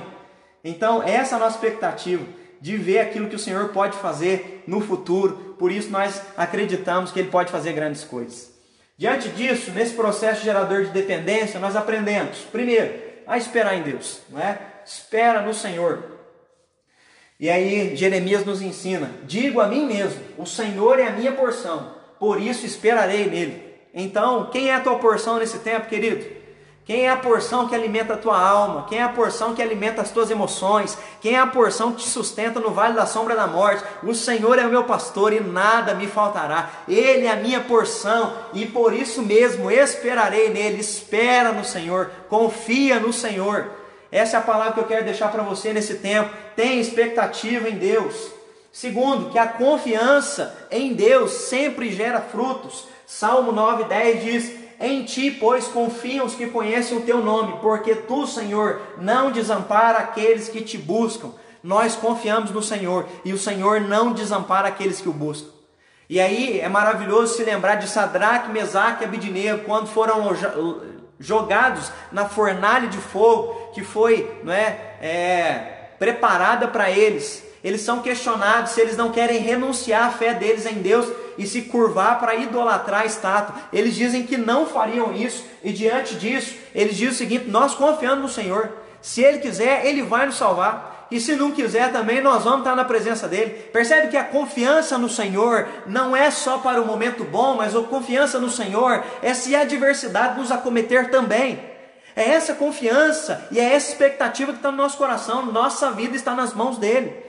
[0.64, 2.24] Então, essa é a nossa expectativa
[2.62, 5.56] de ver aquilo que o Senhor pode fazer no futuro.
[5.60, 8.55] Por isso nós acreditamos que ele pode fazer grandes coisas.
[8.98, 12.94] Diante disso, nesse processo gerador de dependência, nós aprendemos, primeiro,
[13.28, 14.58] a esperar em Deus, não é?
[14.86, 16.16] Espera no Senhor.
[17.40, 21.94] E aí Jeremias nos ensina: digo a mim mesmo, o Senhor é a minha porção,
[22.20, 23.66] por isso esperarei nele.
[23.94, 26.35] Então, quem é a tua porção nesse tempo, querido?
[26.86, 28.86] Quem é a porção que alimenta a tua alma?
[28.88, 30.96] Quem é a porção que alimenta as tuas emoções?
[31.20, 33.84] Quem é a porção que te sustenta no vale da sombra da morte?
[34.04, 36.70] O Senhor é o meu pastor e nada me faltará.
[36.88, 40.80] Ele é a minha porção e por isso mesmo esperarei nele.
[40.80, 43.66] Espera no Senhor, confia no Senhor.
[44.12, 46.30] Essa é a palavra que eu quero deixar para você nesse tempo.
[46.56, 48.30] Tem expectativa em Deus.
[48.72, 52.88] Segundo, que a confiança em Deus sempre gera frutos.
[53.08, 58.28] Salmo 9:10 diz: em ti, pois, confiam os que conhecem o teu nome, porque tu,
[58.28, 61.32] Senhor, não desampara aqueles que te buscam.
[61.64, 65.50] Nós confiamos no Senhor e o Senhor não desampara aqueles que o buscam.
[66.08, 70.30] E aí é maravilhoso se lembrar de Sadraque, Mesaque e Abidinego, quando foram
[71.20, 77.44] jogados na fornalha de fogo que foi não é, é preparada para eles.
[77.64, 81.08] Eles são questionados se eles não querem renunciar à fé deles em Deus
[81.38, 83.56] e se curvar para idolatrar a estátua.
[83.72, 88.22] Eles dizem que não fariam isso, e diante disso, eles dizem o seguinte: nós confiamos
[88.22, 88.70] no Senhor.
[89.02, 91.08] Se Ele quiser, Ele vai nos salvar.
[91.12, 93.52] E se não quiser também, nós vamos estar na presença dele.
[93.72, 97.82] Percebe que a confiança no Senhor não é só para o momento bom, mas a
[97.84, 101.60] confiança no Senhor é se a adversidade nos acometer também.
[102.16, 105.46] É essa confiança e é essa expectativa que está no nosso coração.
[105.46, 107.25] Nossa vida está nas mãos dele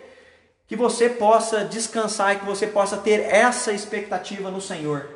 [0.68, 5.08] que você possa descansar e que você possa ter essa expectativa no Senhor.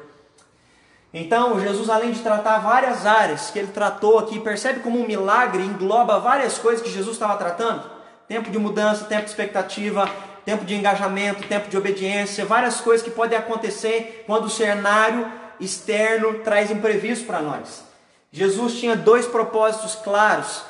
[1.13, 5.63] Então, Jesus, além de tratar várias áreas que ele tratou aqui, percebe como um milagre
[5.63, 7.83] engloba várias coisas que Jesus estava tratando?
[8.29, 10.09] Tempo de mudança, tempo de expectativa,
[10.45, 16.39] tempo de engajamento, tempo de obediência, várias coisas que podem acontecer quando o cenário externo
[16.45, 17.85] traz imprevisto para nós.
[18.31, 20.63] Jesus tinha dois propósitos claros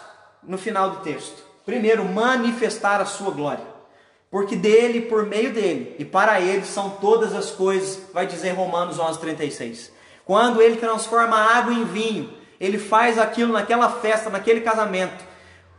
[0.42, 1.42] no final do texto.
[1.66, 3.69] Primeiro, manifestar a sua glória
[4.30, 8.98] porque dele, por meio dele e para ele são todas as coisas, vai dizer Romanos
[8.98, 9.90] 11:36.
[10.24, 15.24] Quando ele transforma água em vinho, ele faz aquilo naquela festa, naquele casamento,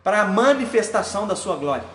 [0.03, 1.85] para a manifestação da sua glória.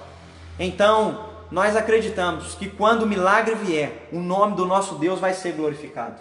[0.58, 5.52] Então, nós acreditamos que quando o milagre vier, o nome do nosso Deus vai ser
[5.52, 6.20] glorificado.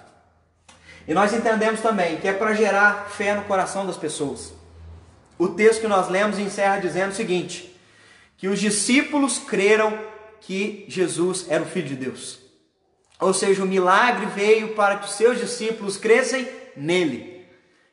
[1.08, 4.54] E nós entendemos também que é para gerar fé no coração das pessoas.
[5.38, 7.80] O texto que nós lemos encerra dizendo o seguinte:
[8.38, 9.98] que os discípulos creram
[10.46, 12.40] que Jesus era o Filho de Deus.
[13.20, 17.46] Ou seja, o milagre veio para que os seus discípulos crescem nele.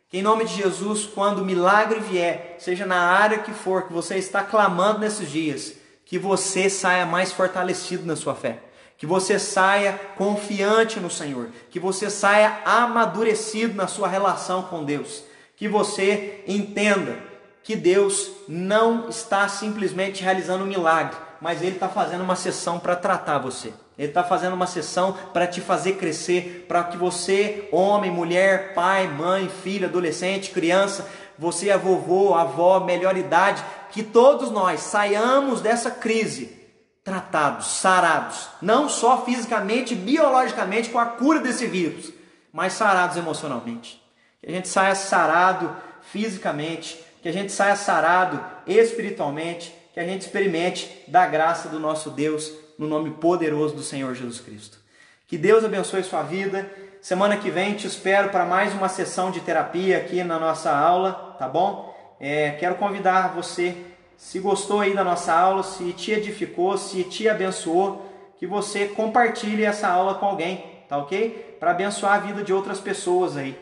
[0.09, 3.93] Que em nome de Jesus, quando o milagre vier, seja na área que for que
[3.93, 5.75] você está clamando nesses dias,
[6.05, 8.59] que você saia mais fortalecido na sua fé.
[8.99, 11.49] Que você saia confiante no Senhor.
[11.71, 15.25] Que você saia amadurecido na sua relação com Deus.
[15.57, 17.19] Que você entenda
[17.63, 22.95] que Deus não está simplesmente realizando um milagre, mas Ele está fazendo uma sessão para
[22.95, 23.75] tratar você.
[23.99, 29.09] Ele está fazendo uma sessão para te fazer crescer, para que você, homem, mulher, pai,
[29.09, 35.91] mãe, filho, adolescente, criança, você é vovô, avó, melhor idade, que todos nós saiamos dessa
[35.91, 36.63] crise
[37.03, 42.13] tratados, sarados, não só fisicamente, biologicamente com a cura desse vírus,
[42.53, 44.01] mas sarados emocionalmente.
[44.41, 50.23] Que a gente saia sarado fisicamente, que a gente saia sarado espiritualmente, que a gente
[50.23, 54.79] experimente da graça do nosso Deus no nome poderoso do Senhor Jesus Cristo.
[55.27, 56.71] Que Deus abençoe sua vida.
[57.01, 61.37] Semana que vem te espero para mais uma sessão de terapia aqui na nossa aula,
[61.39, 61.95] tá bom?
[62.19, 63.77] É, quero convidar você,
[64.17, 68.07] se gostou aí da nossa aula, se te edificou, se te abençoou,
[68.39, 71.57] que você compartilhe essa aula com alguém, tá ok?
[71.59, 73.59] Para abençoar a vida de outras pessoas aí.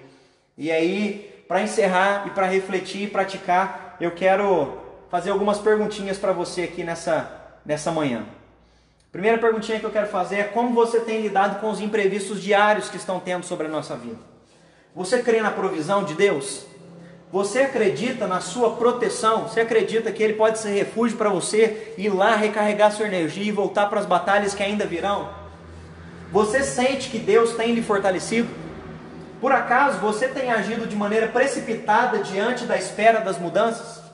[0.56, 6.32] E aí, para encerrar e para refletir e praticar, eu quero fazer algumas perguntinhas para
[6.32, 7.30] você aqui nessa,
[7.66, 8.24] nessa manhã.
[9.10, 12.88] Primeira perguntinha que eu quero fazer é como você tem lidado com os imprevistos diários
[12.88, 14.18] que estão tendo sobre a nossa vida?
[14.94, 16.64] Você crê na provisão de Deus?
[17.32, 19.48] Você acredita na sua proteção?
[19.48, 23.52] Você acredita que Ele pode ser refúgio para você ir lá recarregar sua energia e
[23.52, 25.28] voltar para as batalhas que ainda virão?
[26.30, 28.48] Você sente que Deus tem lhe fortalecido?
[29.40, 34.09] Por acaso você tem agido de maneira precipitada diante da espera das mudanças?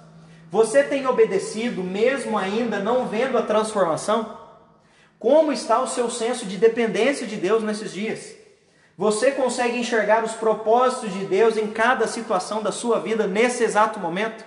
[0.50, 4.38] Você tem obedecido mesmo ainda não vendo a transformação?
[5.18, 8.34] Como está o seu senso de dependência de Deus nesses dias?
[8.96, 13.98] Você consegue enxergar os propósitos de Deus em cada situação da sua vida nesse exato
[13.98, 14.44] momento?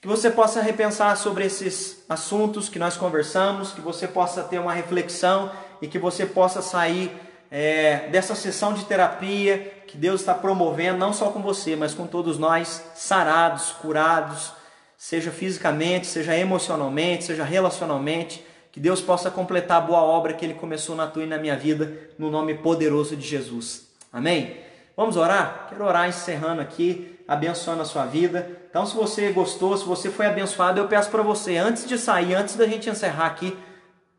[0.00, 4.72] Que você possa repensar sobre esses assuntos que nós conversamos, que você possa ter uma
[4.72, 5.50] reflexão
[5.80, 7.10] e que você possa sair
[7.50, 12.06] é, dessa sessão de terapia que Deus está promovendo, não só com você, mas com
[12.06, 14.52] todos nós, sarados, curados,
[15.02, 20.54] seja fisicamente, seja emocionalmente, seja relacionalmente que Deus possa completar a boa obra que Ele
[20.54, 23.88] começou na tua e na minha vida, no nome poderoso de Jesus.
[24.12, 24.58] Amém?
[24.96, 25.66] Vamos orar?
[25.68, 28.48] Quero orar encerrando aqui, abençoando a sua vida.
[28.70, 32.34] Então, se você gostou, se você foi abençoado, eu peço para você, antes de sair,
[32.34, 33.58] antes da gente encerrar aqui,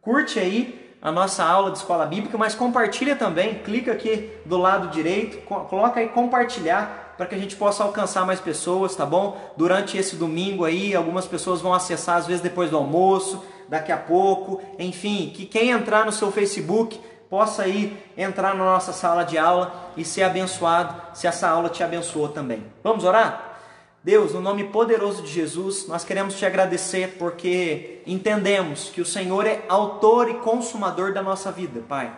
[0.01, 4.89] curte aí a nossa aula de escola bíblica, mas compartilha também, clica aqui do lado
[4.89, 9.53] direito, coloca aí compartilhar para que a gente possa alcançar mais pessoas, tá bom?
[9.55, 13.97] Durante esse domingo aí, algumas pessoas vão acessar às vezes depois do almoço, daqui a
[13.97, 16.99] pouco, enfim, que quem entrar no seu Facebook
[17.29, 21.83] possa aí entrar na nossa sala de aula e ser abençoado, se essa aula te
[21.83, 22.63] abençoou também.
[22.83, 23.57] Vamos orar?
[24.03, 29.47] Deus, no nome poderoso de Jesus, nós queremos te agradecer porque entendemos que o Senhor
[29.47, 32.11] é autor e consumador da nossa vida, Pai.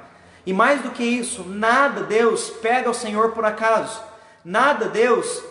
[0.46, 4.02] E mais do que isso, nada, Deus, pega o Senhor por acaso.
[4.46, 5.44] Nada, Deus,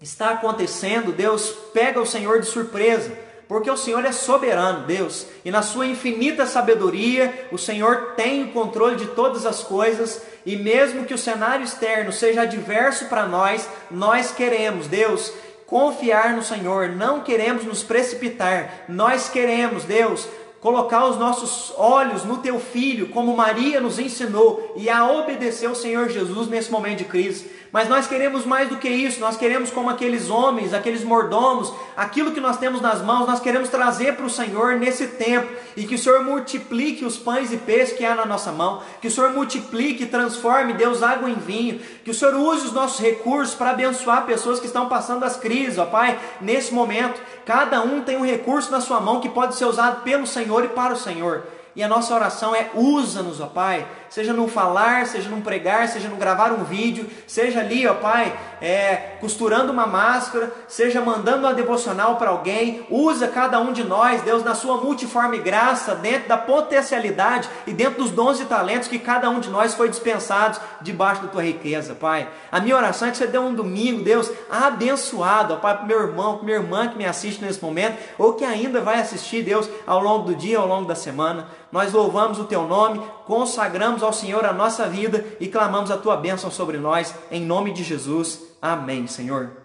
[0.00, 3.12] está acontecendo, Deus pega o Senhor de surpresa
[3.50, 8.52] porque o Senhor é soberano, Deus, e na sua infinita sabedoria, o Senhor tem o
[8.52, 13.68] controle de todas as coisas, e mesmo que o cenário externo seja adverso para nós,
[13.90, 15.32] nós queremos, Deus,
[15.66, 20.28] confiar no Senhor, não queremos nos precipitar, nós queremos, Deus,
[20.60, 25.74] colocar os nossos olhos no teu filho, como Maria nos ensinou, e a obedecer ao
[25.74, 27.50] Senhor Jesus nesse momento de crise.
[27.72, 32.32] Mas nós queremos mais do que isso, nós queremos, como aqueles homens, aqueles mordomos, aquilo
[32.32, 35.94] que nós temos nas mãos, nós queremos trazer para o Senhor nesse tempo, e que
[35.94, 39.30] o Senhor multiplique os pães e peixes que há na nossa mão, que o Senhor
[39.32, 44.26] multiplique, transforme, Deus, água em vinho, que o Senhor use os nossos recursos para abençoar
[44.26, 47.20] pessoas que estão passando as crises, ó Pai, nesse momento.
[47.46, 50.68] Cada um tem um recurso na sua mão que pode ser usado pelo Senhor e
[50.68, 51.44] para o Senhor.
[51.74, 56.08] E a nossa oração é: usa-nos, ó Pai, seja no falar, seja no pregar, seja
[56.08, 61.54] no gravar um vídeo, seja ali, ó Pai, é, costurando uma máscara, seja mandando uma
[61.54, 62.84] devocional para alguém.
[62.90, 68.02] Usa cada um de nós, Deus, na sua multiforme graça, dentro da potencialidade e dentro
[68.02, 71.94] dos dons e talentos que cada um de nós foi dispensado debaixo da tua riqueza,
[71.94, 72.28] Pai.
[72.50, 76.00] A minha oração é que você dê um domingo, Deus, abençoado, ó Pai, para meu
[76.00, 79.70] irmão, para minha irmã que me assiste nesse momento, ou que ainda vai assistir, Deus,
[79.86, 81.46] ao longo do dia, ao longo da semana.
[81.70, 83.00] Nós louvamos o teu nome,
[83.30, 87.72] consagramos ao Senhor a nossa vida e clamamos a tua bênção sobre nós, em nome
[87.72, 88.40] de Jesus.
[88.60, 89.59] Amém, Senhor.